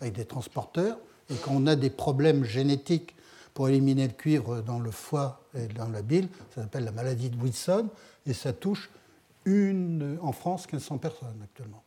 [0.02, 0.98] avec des transporteurs.
[1.30, 3.16] Et quand on a des problèmes génétiques
[3.54, 7.30] pour éliminer le cuivre dans le foie et dans la bile, ça s'appelle la maladie
[7.30, 7.88] de Wilson,
[8.26, 8.90] et ça touche
[9.46, 11.84] une, en France 1500 personnes actuellement.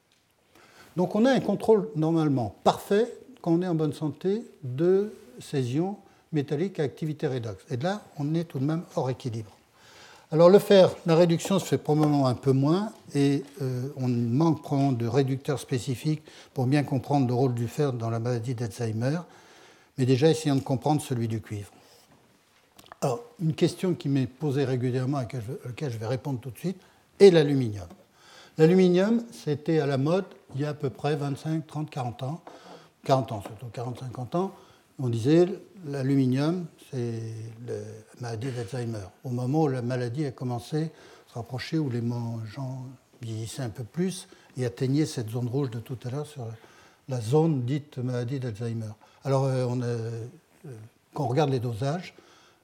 [0.96, 5.74] Donc on a un contrôle normalement parfait quand on est en bonne santé de ces
[5.74, 5.98] ions
[6.32, 7.62] métalliques à activité redox.
[7.70, 9.50] Et là, on est tout de même hors équilibre.
[10.30, 14.62] Alors le fer, la réduction se fait probablement un peu moins et euh, on manque
[14.62, 16.22] probablement de réducteurs spécifiques
[16.54, 19.18] pour bien comprendre le rôle du fer dans la maladie d'Alzheimer,
[19.98, 21.70] mais déjà essayons de comprendre celui du cuivre.
[23.02, 26.80] Alors, une question qui m'est posée régulièrement à laquelle je vais répondre tout de suite
[27.20, 27.88] est l'aluminium.
[28.56, 30.24] L'aluminium, c'était à la mode
[30.54, 32.42] il y a à peu près 25, 30, 40 ans.
[33.04, 34.52] 40 ans surtout, 40-50 ans,
[34.98, 35.46] on disait
[35.86, 37.20] l'aluminium, c'est
[37.66, 37.74] la
[38.20, 39.06] maladie d'Alzheimer.
[39.24, 42.02] Au moment où la maladie a commencé à se rapprocher, où les
[42.54, 42.84] gens
[43.20, 46.46] vieillissaient un peu plus et atteignaient cette zone rouge de tout à l'heure sur
[47.08, 48.92] la zone dite maladie d'Alzheimer.
[49.24, 50.20] Alors, euh, euh,
[51.14, 52.14] quand on regarde les dosages,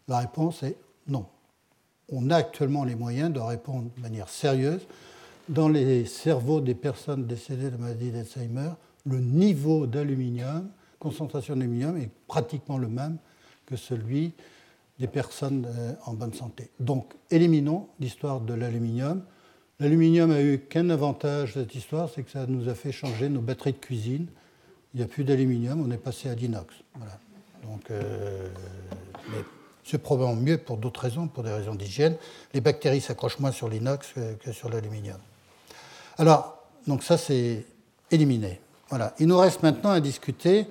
[0.06, 1.26] la réponse est non.
[2.12, 4.86] on a actuellement les moyens de répondre de manière sérieuse
[5.48, 8.70] dans les cerveaux des personnes décédées de maladie d'Alzheimer,
[9.08, 10.68] le niveau d'aluminium,
[10.98, 13.18] concentration d'aluminium est pratiquement le même
[13.66, 14.32] que celui
[14.98, 16.70] des personnes euh, en bonne santé.
[16.80, 19.22] Donc, éliminons l'histoire de l'aluminium.
[19.78, 23.40] L'aluminium a eu qu'un avantage cette histoire, c'est que ça nous a fait changer nos
[23.40, 24.26] batteries de cuisine.
[24.94, 26.74] Il n'y a plus d'aluminium, on est passé à l'inox.
[27.62, 28.48] Donc, euh,
[29.84, 32.16] c'est probablement mieux pour d'autres raisons, pour des raisons d'hygiène.
[32.52, 35.18] Les bactéries s'accrochent moins sur l'inox que, sur l'aluminium.
[36.18, 37.64] Alors, donc ça c'est
[38.10, 38.60] éliminé.
[38.90, 39.14] Voilà.
[39.18, 40.66] Il nous reste maintenant à discuter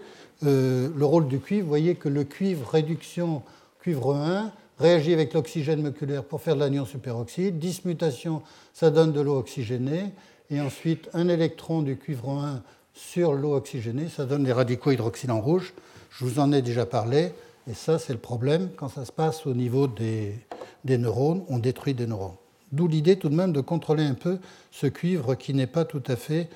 [0.46, 1.64] euh, le rôle du cuivre.
[1.64, 3.44] Vous voyez que le cuivre réduction
[3.80, 7.60] cuivre 1 réagit avec l'oxygène moléculaire pour faire de l'anion superoxyde.
[7.60, 8.42] Dismutation,
[8.74, 10.12] ça donne de l'eau oxygénée.
[10.50, 12.62] Et ensuite, un électron du cuivre 1
[12.94, 15.74] sur l'eau oxygénée, ça donne des radicaux hydroxylants rouges.
[16.10, 17.34] Je vous en ai déjà parlé.
[17.70, 20.40] Et ça, c'est le problème quand ça se passe au niveau des
[20.86, 21.44] neurones.
[21.50, 22.38] On détruit des neurones.
[22.72, 24.40] D'où l'idée tout de même de contrôler un peu
[24.72, 26.50] ce cuivre qui n'est pas tout à fait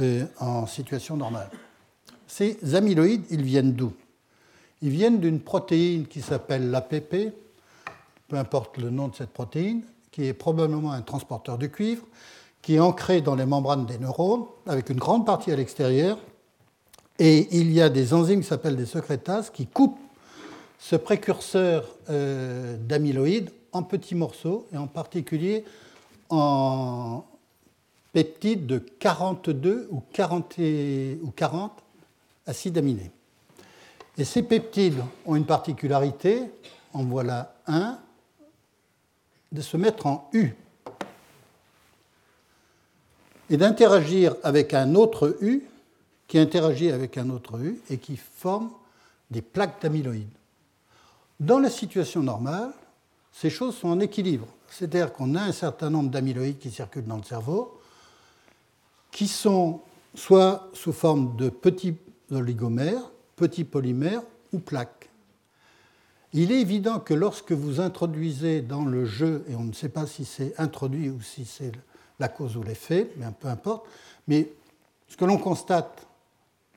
[0.00, 1.50] euh, en situation normale.
[2.26, 3.92] Ces amyloïdes, ils viennent d'où?
[4.80, 7.32] Ils viennent d'une protéine qui s'appelle l'APP,
[8.28, 12.04] peu importe le nom de cette protéine, qui est probablement un transporteur de cuivre,
[12.62, 16.18] qui est ancré dans les membranes des neurones, avec une grande partie à l'extérieur.
[17.18, 19.98] Et il y a des enzymes qui s'appellent des secrétases qui coupent
[20.78, 25.64] ce précurseur euh, d'amyloïdes en petits morceaux, et en particulier
[26.28, 27.24] en
[28.12, 30.56] peptides de 42 ou 40,
[31.22, 31.72] ou 40
[32.46, 33.10] acides aminés.
[34.16, 36.42] Et ces peptides ont une particularité,
[36.92, 37.98] en voilà un,
[39.52, 40.54] de se mettre en U
[43.50, 45.62] et d'interagir avec un autre U
[46.26, 48.70] qui interagit avec un autre U et qui forme
[49.30, 50.28] des plaques d'amyloïdes.
[51.40, 52.72] Dans la situation normale,
[53.40, 54.48] ces choses sont en équilibre.
[54.68, 57.78] C'est-à-dire qu'on a un certain nombre d'amyloïdes qui circulent dans le cerveau,
[59.12, 59.80] qui sont
[60.16, 61.94] soit sous forme de petits
[62.32, 64.22] oligomères, petits polymères
[64.52, 65.08] ou plaques.
[66.32, 70.06] Il est évident que lorsque vous introduisez dans le jeu, et on ne sait pas
[70.06, 71.70] si c'est introduit ou si c'est
[72.18, 73.86] la cause ou l'effet, mais peu importe,
[74.26, 74.50] mais
[75.06, 76.08] ce que l'on constate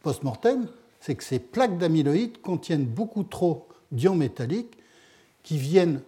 [0.04, 0.68] post-mortem,
[1.00, 4.78] c'est que ces plaques d'amyloïdes contiennent beaucoup trop d'ions métalliques
[5.42, 6.02] qui viennent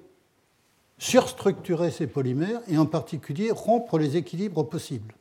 [0.98, 5.16] surstructurer ces polymères et en particulier rompre les équilibres possibles.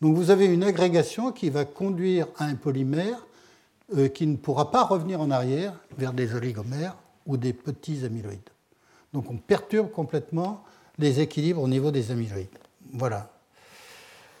[0.00, 3.26] Donc vous avez une agrégation qui va conduire à un polymère
[3.96, 8.38] euh, qui ne pourra pas revenir en arrière vers des oligomères ou des petits amyloïdes.
[9.12, 10.64] Donc on perturbe complètement
[10.98, 12.48] les équilibres au niveau des amyloïdes.
[12.92, 13.30] Voilà.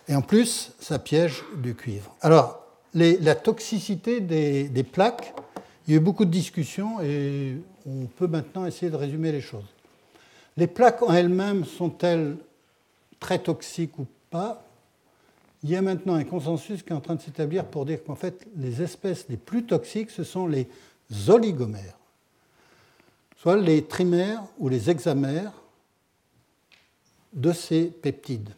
[0.08, 2.14] Et en plus, ça piège du cuivre.
[2.20, 5.34] Alors, la toxicité des, des, plaques,
[5.86, 9.40] il y a eu beaucoup de discussions et on peut maintenant essayer de résumer les
[9.40, 9.66] choses.
[10.56, 12.36] Les plaques en elles-mêmes sont-elles
[13.18, 14.64] très toxiques ou pas?
[15.62, 18.14] Il y a maintenant un consensus qui est en train de s'établir pour dire qu'en
[18.14, 20.66] fait, les espèces les plus toxiques, ce sont les
[21.28, 21.98] oligomères,
[23.36, 25.52] soit les trimères ou les hexamères
[27.32, 28.50] de ces peptides.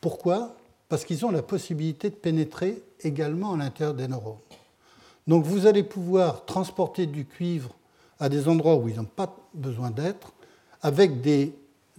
[0.00, 0.56] Pourquoi?
[0.88, 4.38] Parce qu'ils ont la possibilité de pénétrer également à l'intérieur des neurones.
[5.26, 7.70] Donc vous allez pouvoir transporter du cuivre
[8.18, 10.32] à des endroits où ils n'ont pas besoin d'être,
[10.82, 11.54] avec des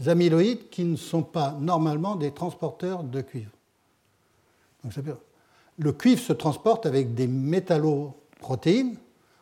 [0.06, 3.52] amyloïdes qui ne sont pas normalement des transporteurs de cuivre
[5.78, 8.96] le cuivre se transporte avec des métalloprotéines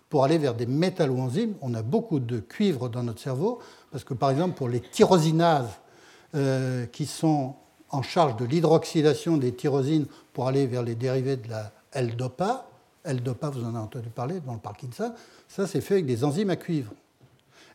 [0.10, 1.56] pour aller vers des métalloenzymes.
[1.62, 3.60] On a beaucoup de cuivre dans notre cerveau,
[3.92, 5.80] parce que par exemple, pour les tyrosinases
[6.36, 7.56] euh, qui sont
[7.90, 12.68] en charge de l'hydroxylation des tyrosines pour aller vers les dérivés de la L-DOPA,
[13.04, 15.14] L-DOPA, vous en avez entendu parler dans le Parkinson,
[15.48, 16.92] ça c'est fait avec des enzymes à cuivre.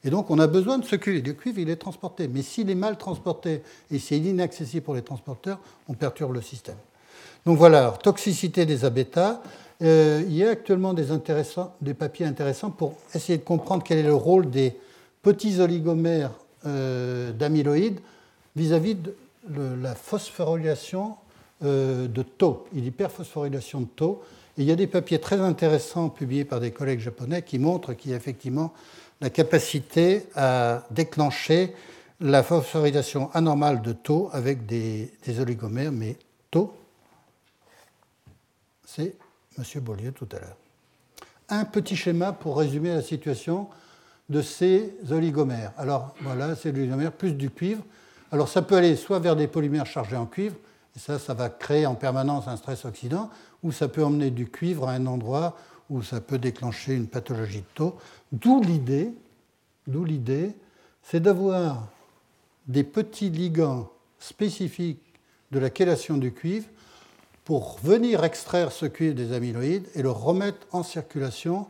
[0.05, 1.27] Et donc on a besoin de ce cuivre.
[1.27, 2.29] Le cuivre, il est transporté.
[2.29, 6.43] Mais s'il est mal transporté et s'il est inaccessible pour les transporteurs, on perturbe le
[6.43, 6.77] système.
[7.47, 9.41] Donc voilà, toxicité des abétas.
[9.83, 11.05] Euh, il y a actuellement des,
[11.95, 14.77] papiers intéressants pour essayer de comprendre quel est le rôle des
[15.23, 16.31] petits oligomères
[16.67, 18.01] euh, d'amyloïdes
[18.57, 19.15] vis-à-vis de
[19.83, 21.17] la phosphorylation
[21.65, 24.23] euh, de tau, l'hyperphosphorylation de tau.
[24.57, 27.93] Et il y a des papiers très intéressants publiés par des collègues japonais qui montrent
[27.95, 28.73] qu'il y a effectivement
[29.25, 31.75] la capacité à déclencher
[32.21, 35.11] la phosphorylation anormale de tau avec des,
[35.41, 36.19] oligomères, mais
[36.51, 36.77] tau
[38.85, 39.15] c'est
[39.57, 39.65] M.
[39.81, 40.57] Beaulieu tout à l'heure.
[41.49, 43.69] Un petit schéma pour résumer la situation
[44.29, 45.73] de ces oligomères.
[45.79, 47.83] Alors voilà, ces oligomères plus du cuivre.
[48.31, 50.57] Alors ça peut aller soit vers des polymères chargés en cuivre,
[50.95, 53.31] et ça, ça va créer en permanence un stress oxydant,
[53.63, 55.57] ou ça peut emmener du cuivre à un endroit
[55.91, 57.97] où ça peut déclencher une pathologie de taux.
[58.33, 59.13] D'où l'idée,
[59.87, 60.55] d'où l'idée,
[61.03, 61.89] c'est d'avoir
[62.67, 65.01] des petits ligands spécifiques
[65.51, 66.67] de la chélation du cuivre
[67.45, 71.67] pour venir extraire ce cuivre des amyloïdes et le remettre en circulation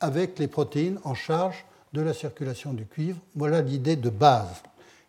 [0.00, 3.18] avec les protéines en charge de la circulation du cuivre.
[3.34, 4.62] Voilà l'idée de base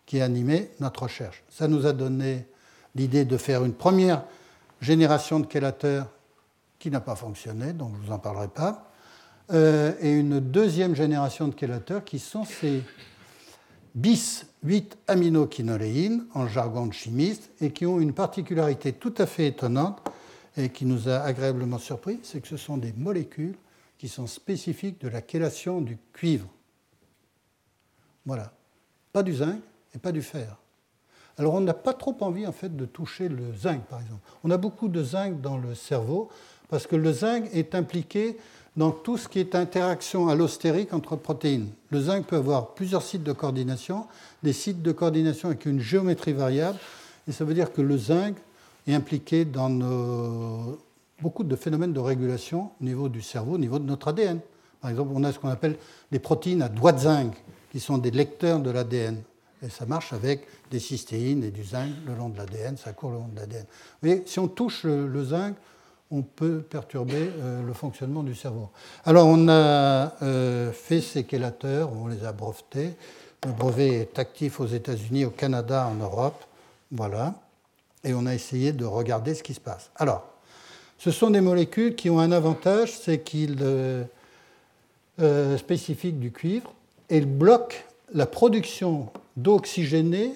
[0.06, 1.42] qui a animé notre recherche.
[1.50, 2.46] Ça nous a donné
[2.94, 4.24] l'idée de faire une première
[4.80, 6.06] génération de chélateurs
[6.80, 8.90] qui n'a pas fonctionné, donc je ne vous en parlerai pas,
[9.52, 12.82] euh, et une deuxième génération de chélateurs qui sont ces
[13.94, 19.48] bis 8 aminoquinoléines en jargon de chimiste et qui ont une particularité tout à fait
[19.48, 20.00] étonnante
[20.56, 23.56] et qui nous a agréablement surpris, c'est que ce sont des molécules
[23.98, 26.48] qui sont spécifiques de la chélation du cuivre.
[28.24, 28.52] Voilà.
[29.12, 29.60] Pas du zinc
[29.94, 30.56] et pas du fer.
[31.36, 34.20] Alors on n'a pas trop envie en fait de toucher le zinc par exemple.
[34.44, 36.30] On a beaucoup de zinc dans le cerveau
[36.70, 38.38] parce que le zinc est impliqué
[38.76, 41.68] dans tout ce qui est interaction allostérique entre protéines.
[41.90, 44.06] Le zinc peut avoir plusieurs sites de coordination,
[44.42, 46.78] des sites de coordination avec une géométrie variable,
[47.28, 48.36] et ça veut dire que le zinc
[48.86, 50.78] est impliqué dans
[51.20, 54.38] beaucoup de phénomènes de régulation au niveau du cerveau, au niveau de notre ADN.
[54.80, 55.76] Par exemple, on a ce qu'on appelle
[56.10, 57.34] des protéines à doigts de zinc,
[57.72, 59.20] qui sont des lecteurs de l'ADN.
[59.62, 63.10] Et ça marche avec des cystéines et du zinc le long de l'ADN, ça court
[63.10, 63.66] le long de l'ADN.
[64.02, 65.54] Mais si on touche le zinc,
[66.10, 68.70] on peut perturber euh, le fonctionnement du cerveau.
[69.04, 72.94] Alors on a euh, fait ces chélateurs, on les a brevetés.
[73.46, 76.44] Le brevet est actif aux États-Unis, au Canada, en Europe.
[76.90, 77.34] Voilà.
[78.04, 79.90] Et on a essayé de regarder ce qui se passe.
[79.96, 80.26] Alors,
[80.98, 86.72] ce sont des molécules qui ont un avantage, c'est qu'ils euh, spécifiques du cuivre,
[87.08, 87.76] et bloquent
[88.12, 90.32] la production d'eau oxygénée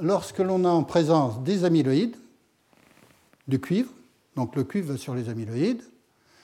[0.00, 2.16] lorsque l'on a en présence des amyloïdes,
[3.48, 3.90] du cuivre,
[4.36, 5.82] donc le cuivre va sur les amyloïdes.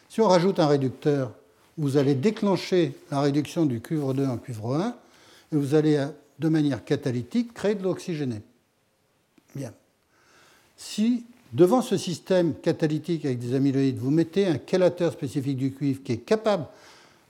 [0.09, 1.32] Si on rajoute un réducteur,
[1.76, 4.97] vous allez déclencher la réduction du cuivre 2 en cuivre 1
[5.53, 6.07] et vous allez,
[6.39, 8.43] de manière catalytique, créer de l'oxygéné.
[9.55, 9.72] Bien.
[10.76, 16.03] Si, devant ce système catalytique avec des amyloïdes, vous mettez un chélateur spécifique du cuivre
[16.03, 16.66] qui est capable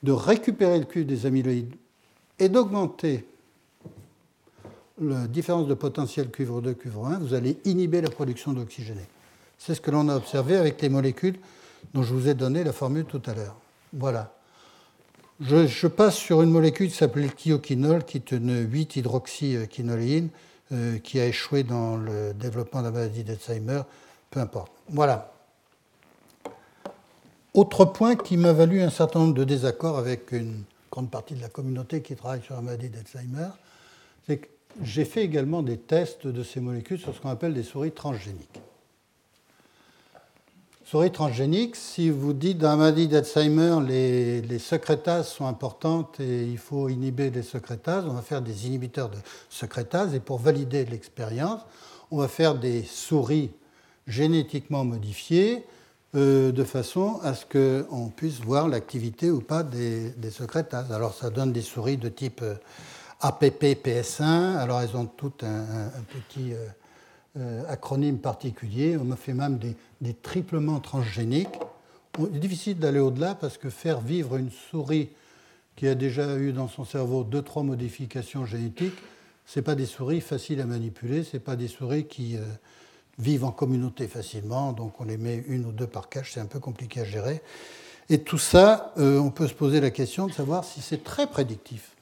[0.02, 1.74] de récupérer le cuivre des amyloïdes
[2.38, 3.24] et d'augmenter
[5.00, 9.02] la différence de potentiel cuivre 2, cuivre 1, vous allez inhiber la production d'oxygéné.
[9.58, 11.38] C'est ce que l'on a observé avec les molécules
[11.94, 13.56] dont je vous ai donné la formule tout à l'heure.
[13.92, 14.32] Voilà.
[15.40, 20.30] Je, passe sur une molécule qui s'appelle thioquinol, qui est une 8-hydroxyquinoléine,
[20.72, 23.82] euh, qui a échoué dans le développement de la maladie d'Alzheimer,
[24.30, 24.72] peu importe.
[24.88, 25.32] Voilà.
[27.54, 31.40] Autre point qui m'a valu un certain nombre de désaccords avec une grande partie de
[31.40, 33.48] la communauté qui travaille sur la maladie d'Alzheimer,
[34.26, 34.48] c'est que
[34.82, 38.60] j'ai fait également des tests de ces molécules sur ce qu'on appelle des souris transgéniques.
[40.90, 46.56] Souris transgénique, si vous dites dans la maladie d'Alzheimer, les, secrétases sont importantes et il
[46.56, 49.18] faut inhiber les secrétases, on va faire des inhibiteurs de
[49.50, 51.60] secrétases et pour valider l'expérience,
[52.10, 53.50] on va faire des souris
[54.06, 55.62] génétiquement modifiées
[56.14, 60.90] euh, de façon à ce qu'on puisse voir l'activité ou pas des, secrétases.
[60.90, 62.54] Alors ça donne des souris de type euh,
[63.20, 66.54] APP-PS1, alors elles ont toutes un, petit...
[66.54, 66.66] Euh,
[67.68, 68.96] acronyme particulier.
[68.96, 71.48] On a fait même des, triplements transgéniques.
[72.18, 75.10] Il est difficile d'aller au-delà parce que faire vivre une souris
[75.78, 78.96] qui a déjà eu dans son cerveau deux, trois modifications génétiques,
[79.46, 82.40] ce pas des souris faciles à manipuler, ce pas des souris qui euh,
[83.20, 86.46] vivent en communauté facilement, donc on les met une ou deux par cache, c'est un
[86.46, 87.42] peu compliqué à gérer.
[88.10, 91.28] Et tout ça, euh, on peut se poser la question de savoir si c'est très
[91.28, 91.92] prédictif.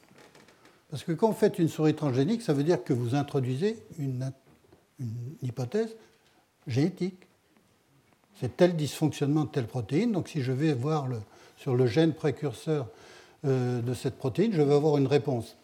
[0.89, 4.31] Parce que quand vous faites une souris transgénique, ça veut dire que vous introduisez une
[4.99, 5.95] une hypothèse
[6.67, 7.27] génétique.
[8.39, 10.11] C'est tel dysfonctionnement de telle protéine.
[10.11, 11.07] Donc si je vais voir
[11.57, 12.87] sur le gène précurseur
[13.45, 15.57] euh, de cette protéine, je vais avoir une réponse.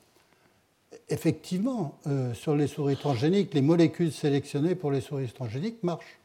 [1.09, 6.19] Effectivement, euh, sur les souris transgéniques, les molécules sélectionnées pour les souris transgéniques marchent.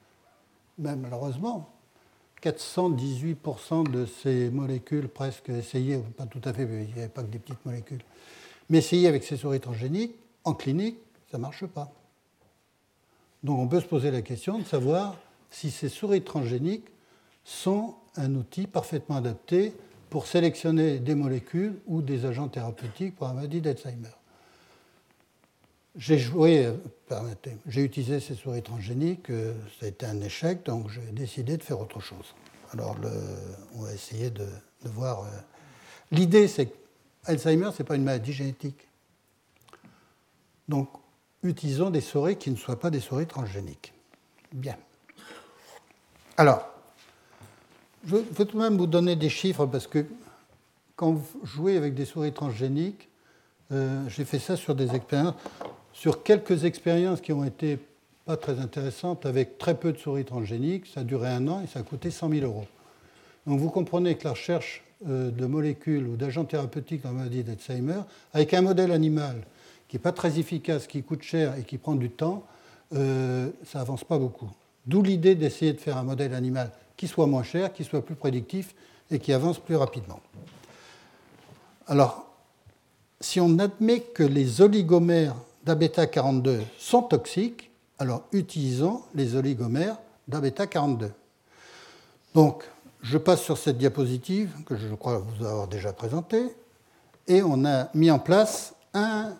[0.78, 1.68] Mais malheureusement,
[2.42, 7.28] 418% de ces molécules presque essayées, pas tout à fait, il n'y avait pas que
[7.28, 8.02] des petites molécules,
[8.70, 10.98] mais essayées avec ces souris transgéniques, en clinique,
[11.30, 11.92] ça ne marche pas.
[13.42, 15.16] Donc on peut se poser la question de savoir
[15.50, 16.88] si ces souris transgéniques
[17.44, 19.72] sont un outil parfaitement adapté
[20.10, 24.08] pour sélectionner des molécules ou des agents thérapeutiques pour la maladie d'Alzheimer.
[25.96, 26.72] J'ai joué,
[27.66, 31.62] j'ai utilisé ces souris transgéniques, euh, ça a été un échec, donc j'ai décidé de
[31.62, 32.34] faire autre chose.
[32.72, 32.96] Alors
[33.74, 34.46] on va essayer de,
[34.84, 35.22] voir.
[35.22, 35.26] Euh,
[36.12, 36.74] l'idée, c'est que
[37.24, 38.86] Alzheimer, ce n'est pas une maladie génétique.
[40.68, 40.88] Donc
[41.42, 43.92] utilisons des souris qui ne soient pas des souris transgéniques.
[44.52, 44.76] Bien.
[46.36, 46.68] Alors,
[48.06, 50.04] je vais tout de même vous donner des chiffres parce que
[50.96, 53.08] quand vous jouez avec des souris transgéniques,
[53.70, 55.34] euh, j'ai fait ça sur des expériences
[55.92, 57.76] sur quelques expériences qui ont été
[58.24, 60.86] pas très intéressantes avec très peu de souris transgéniques.
[60.86, 62.66] Ça a duré un an et ça a coûté 100 000 euros.
[63.48, 67.42] Donc vous comprenez que la recherche euh, de molécules ou d'agents thérapeutiques dans la maladie
[67.42, 69.42] d'Alzheimer, avec un modèle animal
[69.88, 72.44] qui n'est pas très efficace, qui coûte cher et qui prend du temps,
[72.94, 74.50] euh, ça avance pas beaucoup.
[74.86, 78.14] D'où l'idée d'essayer de faire un modèle animal qui soit moins cher, qui soit plus
[78.14, 78.74] prédictif
[79.10, 80.20] et qui avance plus rapidement.
[81.86, 82.26] Alors,
[83.20, 85.34] si on admet que les oligomères
[85.64, 89.96] d'abêta 42 sont toxiques, alors utilisons les oligomères
[90.28, 91.10] d'abêta 42.
[92.34, 92.64] Donc,
[93.02, 96.44] je passe sur cette diapositive que je crois vous avoir déjà présentée,
[97.26, 99.34] et on a mis en place un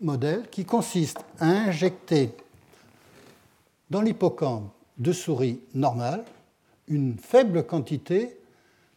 [0.00, 2.34] modèle qui consiste à injecter
[3.90, 6.24] dans l'hippocampe de souris normales
[6.88, 8.38] une faible quantité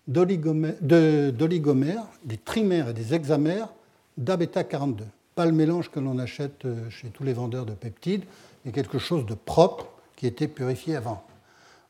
[0.08, 3.70] d'oligomères, des trimères et des hexamères
[4.18, 5.06] d'abêta 42.
[5.36, 8.24] Pas le mélange que l'on achète euh, chez tous les vendeurs de peptides,
[8.66, 11.24] mais quelque chose de propre qui était purifié avant.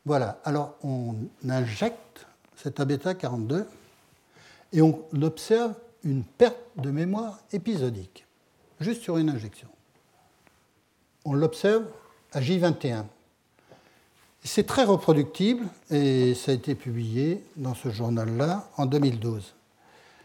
[0.06, 1.16] Voilà, alors on
[1.48, 3.66] injecte cet abêta 42
[4.74, 8.26] et on observe une perte de mémoire épisodique,
[8.82, 9.68] juste sur une injection.
[11.26, 11.86] On l'observe
[12.34, 13.06] à J21.
[14.44, 19.54] C'est très reproductible et ça a été publié dans ce journal-là en 2012.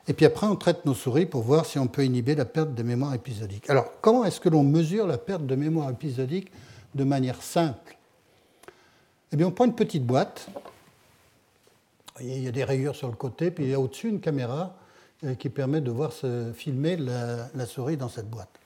[0.08, 2.74] Et puis après, on traite nos souris pour voir si on peut inhiber la perte
[2.74, 3.68] de mémoire épisodique.
[3.68, 6.50] Alors, comment est-ce que l'on mesure la perte de mémoire épisodique
[6.94, 7.96] de manière simple?
[9.32, 10.48] Eh bien, on prend une petite boîte.
[12.20, 14.76] il y a des rayures sur le côté, puis il y a au-dessus une caméra
[15.38, 18.60] qui permet de voir se filmer la, souris dans cette boîte.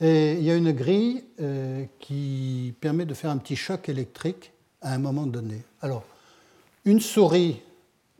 [0.00, 4.52] Et il y a une grille euh, qui permet de faire un petit choc électrique
[4.80, 5.62] à un moment donné.
[5.82, 6.04] Alors,
[6.84, 7.60] une souris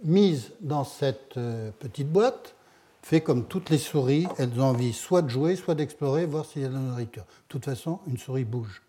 [0.03, 2.55] mise dans cette euh, petite boîte
[3.03, 6.63] fait comme toutes les souris, elles ont envie soit de jouer, soit d'explorer, voir s'il
[6.63, 7.23] y a de la nourriture.
[7.23, 8.83] De toute façon, une souris bouge.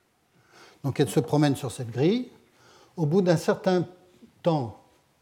[0.83, 2.29] Donc elle se promène sur cette grille.
[2.97, 3.87] Au bout d'un certain
[4.43, 4.81] temps,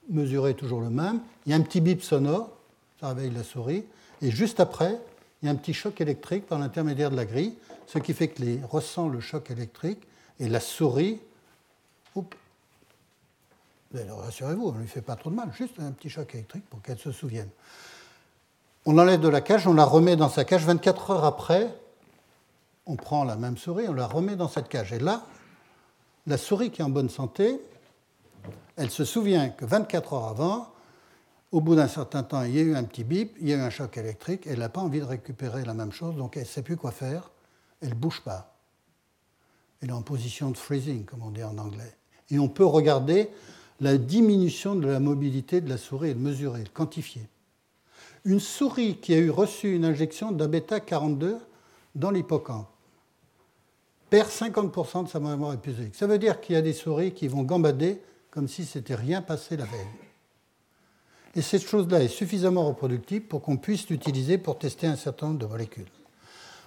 [0.09, 2.56] mesuré toujours le même, il y a un petit bip sonore,
[2.99, 3.85] ça réveille la souris,
[4.21, 4.99] et juste après,
[5.41, 8.27] il y a un petit choc électrique par l'intermédiaire de la grille, ce qui fait
[8.27, 10.01] qu'elle ressent le choc électrique,
[10.39, 11.19] et la souris,
[13.93, 16.81] rassurez-vous, on ne lui fait pas trop de mal, juste un petit choc électrique pour
[16.81, 17.49] qu'elle se souvienne.
[18.85, 20.63] On l'enlève de la cage, on la remet dans sa cage.
[20.63, 21.73] 24 heures après,
[22.85, 24.93] on prend la même souris, on la remet dans cette cage.
[24.93, 25.23] Et là,
[26.25, 27.59] la souris qui est en bonne santé,
[28.77, 30.71] elle se souvient que 24 heures avant,
[31.51, 33.57] au bout d'un certain temps, il y a eu un petit bip, il y a
[33.57, 36.43] eu un choc électrique, elle n'a pas envie de récupérer la même chose, donc elle
[36.43, 37.31] ne sait plus quoi faire,
[37.81, 38.55] elle ne bouge pas.
[39.81, 41.95] Elle est en position de freezing, comme on dit en anglais.
[42.29, 43.29] Et on peut regarder
[43.79, 47.29] la diminution de la mobilité de la souris et le mesurer, le quantifier
[48.27, 51.37] une souris qui a eu reçu une injection d'abêta 42
[51.95, 52.67] dans l'hippocampe
[54.09, 55.95] perd 50% de sa mémoire épisodique.
[55.95, 59.21] Ça veut dire qu'il y a des souris qui vont gambader comme si c'était rien
[59.21, 60.06] passé la veille.
[61.37, 65.37] Et cette chose-là est suffisamment reproductible pour qu'on puisse l'utiliser pour tester un certain nombre
[65.37, 65.85] de molécules.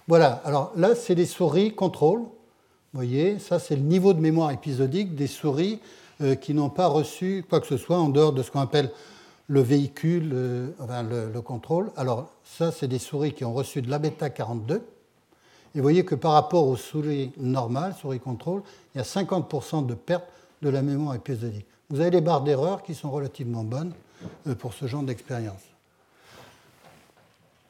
[0.07, 2.21] Voilà, alors là, c'est les souris contrôle.
[2.21, 2.29] Vous
[2.93, 5.81] voyez, ça, c'est le niveau de mémoire épisodique des souris
[6.21, 8.91] euh, qui n'ont pas reçu quoi que ce soit en dehors de ce qu'on appelle
[9.47, 11.91] le véhicule, euh, enfin, le, contrôle.
[11.97, 14.75] Alors ça, c'est des souris qui ont reçu de l'abêta 42.
[14.75, 14.81] Et
[15.75, 18.61] vous voyez que par rapport aux souris normales, souris contrôle,
[18.95, 20.23] il y a 50% de perte
[20.61, 21.65] de la mémoire épisodique.
[21.91, 23.93] Vous avez les barres d'erreur qui sont relativement bonnes
[24.47, 25.61] euh, pour ce genre d'expérience.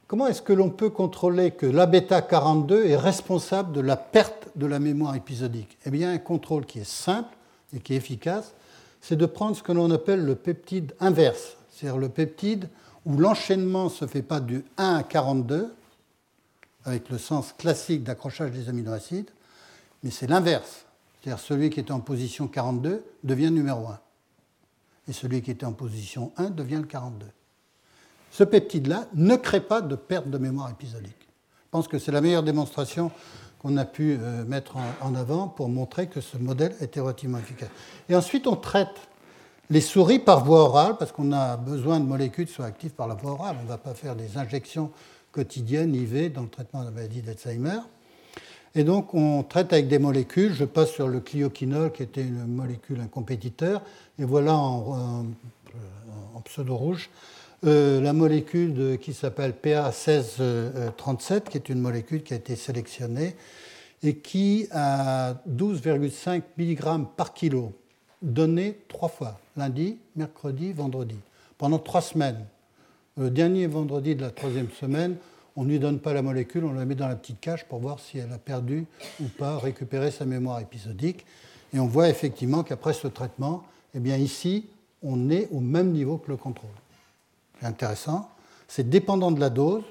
[0.07, 4.65] Comment est-ce que l'on peut contrôler que l'abêta 42 est responsable de la perte de
[4.65, 5.77] la mémoire épisodique?
[5.85, 7.35] Eh bien, un contrôle qui est simple
[7.73, 8.53] et qui est efficace,
[9.01, 12.69] c'est de prendre ce que l'on appelle le peptide inverse c'est-à-dire le peptide
[13.05, 15.73] où l'enchaînement ne se fait pas du 1 à 42,
[16.85, 19.31] avec le sens classique d'accrochage des aminoacides,
[20.03, 20.85] mais c'est l'inverse.
[21.19, 23.99] C'est-à-dire celui qui était en position 42 devient numéro 1.
[25.07, 27.25] Et celui qui était en position 1 devient le 42.
[28.31, 31.15] Ce peptide-là ne crée pas de perte de mémoire épisodique.
[31.19, 33.11] Je pense que c'est la meilleure démonstration
[33.59, 37.69] qu'on a pu euh, mettre en avant pour montrer que ce modèle était relativement efficace.
[38.09, 39.09] Et ensuite, on traite
[39.69, 43.07] les souris par voie orale, parce qu'on a besoin de molécules qui soient actives par
[43.07, 43.55] la voie orale.
[43.59, 44.91] On ne va pas faire des injections
[45.31, 47.79] quotidiennes IV dans le traitement de la maladie d'Alzheimer.
[48.73, 50.53] Et donc, on traite avec des molécules.
[50.53, 53.81] Je passe sur le clioquinol, qui était une molécule, un compétiteur.
[54.17, 55.25] Et voilà en,
[56.45, 57.09] pseudo-rouge
[57.65, 63.35] euh, la molécule qui s'appelle PA1637, qui est une molécule qui a été sélectionnée
[64.01, 67.73] et qui a 12,5 mg par kilo
[68.21, 71.17] donné trois fois, lundi, mercredi, vendredi,
[71.57, 72.45] pendant trois semaines.
[73.17, 75.17] Le dernier vendredi de la troisième semaine,
[75.55, 77.79] on ne lui donne pas la molécule, on la met dans la petite cache pour
[77.79, 78.85] voir si elle a perdu
[79.19, 81.25] ou pas récupéré sa mémoire épisodique.
[81.73, 84.65] Et on voit effectivement qu'après ce traitement, eh bien ici,
[85.03, 86.69] on est au même niveau que le contrôle.
[87.59, 88.29] C'est intéressant.
[88.67, 89.83] C'est dépendant de la dose.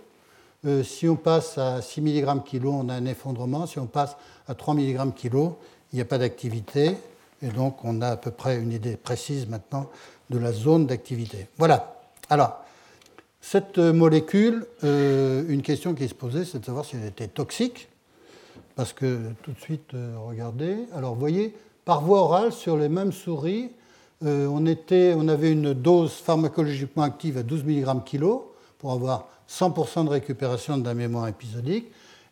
[0.67, 3.67] Euh, si on passe à 6 mg kg, on a un effondrement.
[3.67, 4.17] Si on passe
[4.49, 5.53] à 3 mg kg,
[5.93, 6.97] il n'y a pas d'activité.
[7.43, 9.91] Et donc, on a à peu près une idée précise maintenant
[10.29, 11.49] de la zone d'activité.
[11.57, 12.01] Voilà.
[12.29, 12.65] Alors,
[13.41, 17.89] cette molécule, euh, une question qui se posait, c'est de savoir si elle était toxique.
[18.77, 20.77] Parce que tout de suite, euh, regardez.
[20.95, 23.71] Alors, voyez, par voie orale, sur les mêmes souris,
[24.25, 28.27] euh, on, on, avait une dose pharmacologiquement active à 12 mg kg
[28.79, 31.87] pour avoir 100% de récupération de la mémoire épisodique.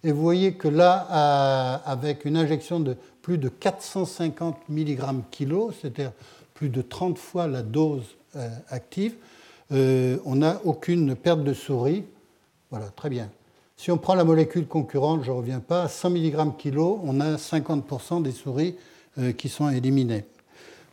[0.04, 5.00] Et vous voyez que là, avec une injection de plus de 450 mg
[5.32, 6.12] kg, c'est-à-dire
[6.54, 8.04] plus de 30 fois la dose
[8.70, 9.14] active,
[9.72, 12.04] euh, on n'a aucune perte de souris.
[12.70, 13.30] Voilà, très bien.
[13.76, 17.20] Si on prend la molécule concurrente, je ne reviens pas, à 100 mg kg, on
[17.20, 18.76] a 50% des souris
[19.18, 20.24] euh, qui sont éliminées.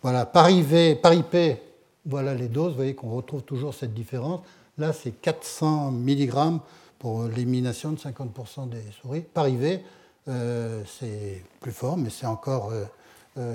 [0.01, 1.57] Voilà, par IP,
[2.05, 4.41] voilà les doses, vous voyez qu'on retrouve toujours cette différence.
[4.77, 6.59] Là, c'est 400 mg
[6.99, 9.21] pour l'élimination de 50% des souris.
[9.21, 9.79] Par IV,
[10.27, 12.71] euh, c'est plus fort, mais c'est encore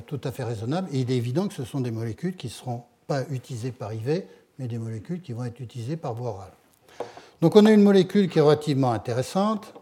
[0.07, 0.89] tout à fait raisonnable.
[0.93, 3.93] Et il est évident que ce sont des molécules qui ne seront pas utilisées par
[3.95, 4.25] IV,
[4.61, 6.53] mais des molécules qui vont être utilisées par voie orale.
[7.41, 9.73] Donc on a une molécule qui est relativement intéressante,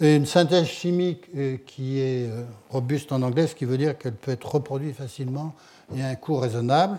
[0.00, 1.28] une synthèse chimique
[1.66, 2.30] qui est
[2.70, 5.54] robuste en anglais, ce qui veut dire qu'elle peut être reproduite facilement
[5.94, 6.98] et à un coût raisonnable.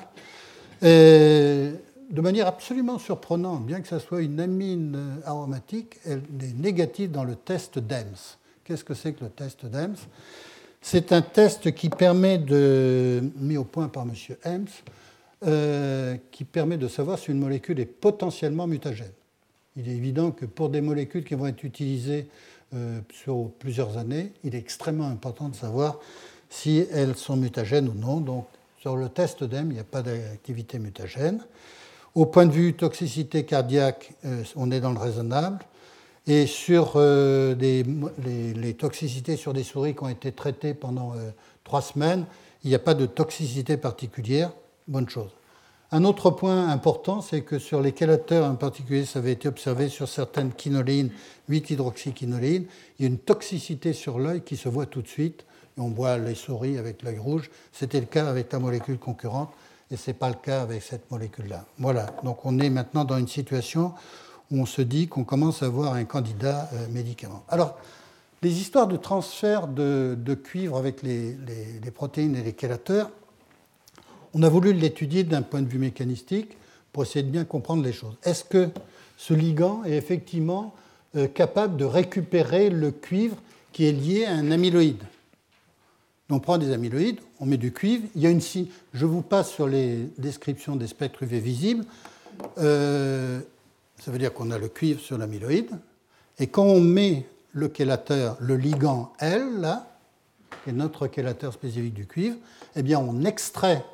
[0.83, 7.23] De manière absolument surprenante, bien que ce soit une amine aromatique, elle est négative dans
[7.23, 8.37] le test DEMS.
[8.63, 9.97] Qu'est-ce que c'est que le test d'EMS?
[10.79, 14.11] C'est un test qui permet de, mis au point par M.
[14.45, 14.67] Ems,
[15.47, 19.11] euh, qui permet de savoir si une molécule est potentiellement mutagène.
[19.75, 22.27] Il est évident que pour des molécules qui vont être utilisées
[22.73, 25.99] euh, sur plusieurs années, il est extrêmement important de savoir
[26.49, 28.21] si elles sont mutagènes ou non.
[28.21, 28.47] Donc,
[28.79, 31.45] sur le test d'EM, il n'y a pas d'activité mutagène.
[32.15, 35.59] Au point de vue toxicité cardiaque, euh, on est dans le raisonnable.
[36.25, 37.85] Et sur les,
[38.79, 41.13] toxicités sur des souris qui ont été traitées pendant
[41.63, 42.25] trois semaines,
[42.63, 44.51] il n'y a pas de toxicité particulière.
[44.87, 45.31] Bonne chose.
[45.91, 49.87] Un autre point important, c'est que sur les chélateurs en particulier, ça avait été observé
[49.89, 51.11] sur certaines quinolines,
[51.49, 52.65] 8-hydroxyquinolines,
[52.99, 55.45] il y a une toxicité sur l'œil qui se voit tout de suite.
[55.77, 57.49] on voit les souris avec l'œil rouge.
[57.71, 59.51] C'était le cas avec la molécule concurrente
[59.91, 61.65] et ce n'est pas le cas avec cette molécule-là.
[61.77, 63.93] Voilà, donc on est maintenant dans une situation
[64.51, 67.43] où on se dit qu'on commence à avoir un candidat euh, médicament.
[67.49, 67.77] Alors,
[68.41, 71.35] les histoires de transfert de, cuivre avec les,
[71.93, 73.09] protéines et les chélateurs,
[74.35, 76.57] on a voulu l'étudier d'un point de vue mécanistique
[76.91, 78.15] pour essayer de bien comprendre les choses.
[78.21, 78.67] Est-ce que
[79.15, 80.75] ce ligand est effectivement
[81.15, 83.37] euh, capable de récupérer le cuivre
[83.71, 85.03] qui est lié à un amyloïde?
[86.29, 89.51] On prend des amyloïdes, on met du cuivre, il y a une je vous passe
[89.51, 91.85] sur les descriptions des spectres UV visibles.
[92.57, 93.39] Euh,
[94.01, 95.71] ça veut dire qu'on a le cuivre sur l'amyloïde.
[96.39, 99.95] Et quand on met le chélateur, le ligand L, là,
[100.63, 102.35] qui est notre chélateur spécifique du cuivre,
[102.75, 103.85] eh bien on extrait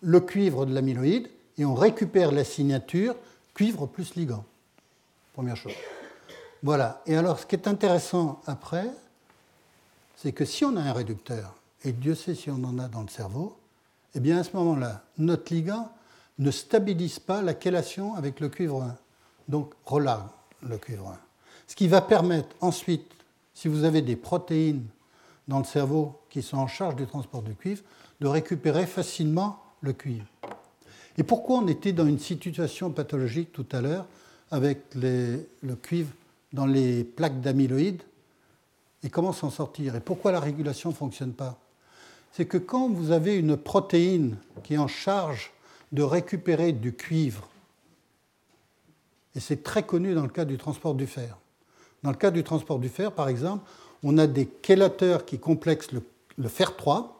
[0.00, 3.14] le cuivre de l'amyloïde et on récupère la signature
[3.54, 4.44] cuivre plus ligand.
[5.32, 5.72] Première chose.
[6.62, 7.02] Voilà.
[7.06, 8.88] Et alors, ce qui est intéressant après,
[10.16, 13.02] c'est que si on a un réducteur, et Dieu sait si on en a dans
[13.02, 13.56] le cerveau,
[14.14, 15.92] eh bien à ce moment-là, notre ligand
[16.38, 18.96] ne stabilise pas la chélation avec le cuivre 1
[19.48, 20.28] donc relargue
[20.62, 21.18] le cuivre 1.
[21.66, 23.10] Ce qui va permettre ensuite,
[23.54, 24.84] si vous avez des protéines
[25.48, 27.82] dans le cerveau qui sont en charge du transport du cuivre,
[28.20, 30.26] de récupérer facilement le cuivre.
[31.16, 34.06] Et pourquoi on était dans une situation pathologique tout à l'heure
[34.50, 36.10] avec le cuivre
[36.52, 38.02] dans les plaques d'amyloïdes
[39.02, 41.58] et comment s'en sortir Et pourquoi la régulation ne fonctionne pas?
[42.32, 45.52] C'est que quand vous avez une protéine qui est en charge
[45.92, 47.48] de récupérer du cuivre
[49.34, 51.38] et c'est très connu dans le cas du transport du fer.
[52.02, 53.64] Dans le cas du transport du fer, par exemple,
[54.02, 57.17] on a des chélateurs qui complexent le, fer 3,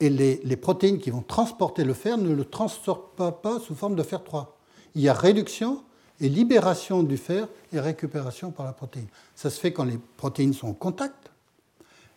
[0.00, 4.02] et les, protéines qui vont transporter le fer ne le transportent pas, sous forme de
[4.02, 4.56] fer 3.
[4.94, 5.82] Il y a réduction
[6.20, 9.08] et libération du fer et récupération par la protéine.
[9.34, 11.30] Ça se fait quand les protéines sont en contact.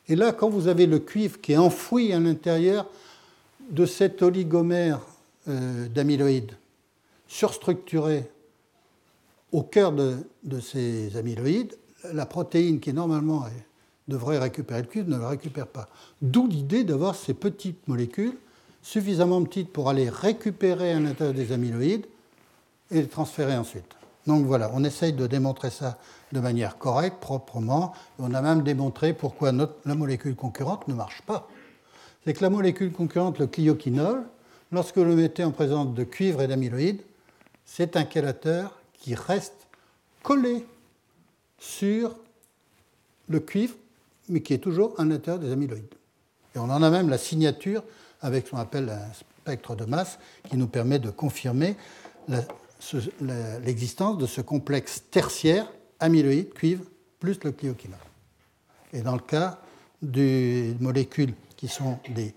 [0.08, 2.88] Et là, quand vous avez le cuivre qui est enfoui à l'intérieur
[3.70, 5.00] de cet oligomère
[5.48, 6.56] euh, d'amyloïdes
[7.32, 8.30] surstructuré
[9.54, 11.78] au cœur de, ces amyloïdes,
[12.12, 13.46] la protéine qui normalement
[14.08, 15.88] devrait récupérer le cuivre ne le récupère pas.
[16.22, 18.38] D'où l'idée d'avoir ces petites molécules
[18.82, 22.06] suffisamment petites pour aller récupérer à l'intérieur des amyloïdes
[22.90, 23.96] et les transférer ensuite.
[24.28, 25.98] Donc voilà, on essaye de démontrer ça
[26.32, 27.94] de manière correcte, proprement.
[28.20, 31.48] on a même démontré pourquoi la molécule concurrente ne marche pas.
[32.24, 34.24] C'est que la molécule concurrente, le clioquinol,
[34.72, 37.02] lorsque vous le mettez en présence de cuivre et d'amyloïde,
[37.66, 39.68] c'est un chélateur qui reste
[40.22, 40.66] collé
[41.58, 42.16] sur
[43.28, 43.76] le cuivre,
[44.32, 45.94] mais qui est toujours à l'intérieur des amyloïdes.
[46.56, 47.84] Et on en a même la signature
[48.22, 50.18] avec ce qu'on appelle un spectre de masse
[50.50, 51.76] qui nous permet de confirmer
[53.64, 56.86] l'existence de ce complexe tertiaire amyloïde, cuivre,
[57.20, 58.00] plus le clioquinol.
[58.94, 59.60] Et dans le cas
[60.02, 62.34] des molécules qui sont des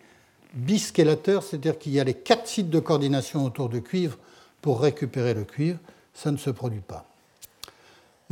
[0.52, 4.18] bisquelateurs, c'est-à-dire qu'il y a les quatre sites de coordination autour du cuivre
[4.60, 5.78] pour récupérer le cuivre,
[6.12, 7.08] ça ne se produit pas.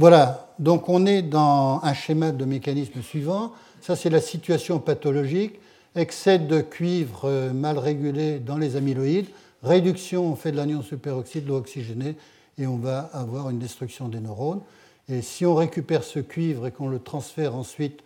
[0.03, 3.53] Voilà, donc on est dans un schéma de mécanisme suivant.
[3.81, 5.61] Ça, c'est la situation pathologique.
[5.95, 9.29] Excès de cuivre euh, mal régulé dans les amyloïdes.
[9.63, 12.17] Réduction, on fait de l'anion superoxyde, l'eau oxygénée,
[12.59, 14.63] et on va avoir une destruction des neurones.
[15.09, 18.01] Et si on récupère ce cuivre et qu'on le transfère ensuite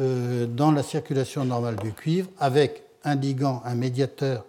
[0.00, 4.46] euh, dans la circulation normale du cuivre, avec un ligand, un médiateur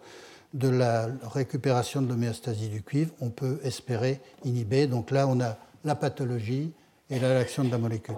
[0.53, 4.87] de la récupération de l'homéostasie du cuivre, on peut espérer inhiber.
[4.87, 6.71] Donc là, on a la pathologie,
[7.09, 8.15] et l'action de la molécule.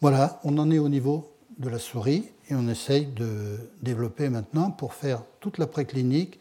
[0.00, 4.70] Voilà, on en est au niveau de la souris et on essaye de développer maintenant
[4.70, 6.40] pour faire toute la préclinique,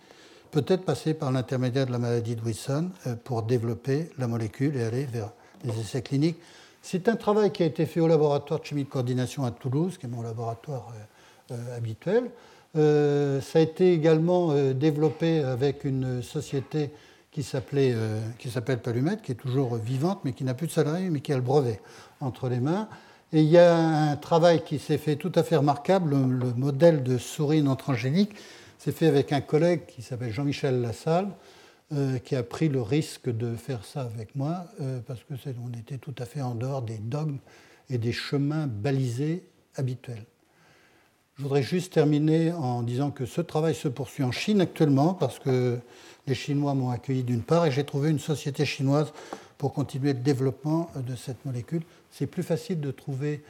[0.52, 4.84] peut-être passer par l'intermédiaire de la maladie de Wilson euh, pour développer la molécule et
[4.84, 5.32] aller vers
[5.64, 6.38] les essais cliniques.
[6.82, 9.98] C'est un travail qui a été fait au laboratoire de chimie de coordination à Toulouse,
[9.98, 10.92] qui est mon laboratoire
[11.52, 12.32] euh, euh, habituel.
[12.74, 16.90] ça a été également développé avec une société
[17.32, 20.72] qui s'appelait, euh, qui s'appelle Palumet, qui est toujours vivante, mais qui n'a plus de
[20.72, 21.82] salariés, mais qui a le brevet
[22.20, 22.90] entre les mains.
[23.34, 27.04] Et il y a un travail qui s'est fait tout à fait remarquable, le, modèle
[27.04, 28.36] de souris non transgénique,
[28.78, 31.30] s'est fait avec un collègue qui s'appelle Jean-Michel Lassalle,
[31.94, 35.78] euh, qui a pris le risque de faire ça avec moi, euh, parce que on
[35.78, 37.40] était tout à fait en dehors des dogmes
[37.90, 40.26] et des chemins balisés habituels.
[41.42, 45.40] Je voudrais juste terminer en disant que ce travail se poursuit en Chine actuellement, parce
[45.40, 45.80] que
[46.28, 49.12] les Chinois m'ont accueilli d'une part et j'ai trouvé une société chinoise
[49.58, 51.82] pour continuer le développement euh, de cette molécule.
[52.12, 53.42] C'est plus facile de trouver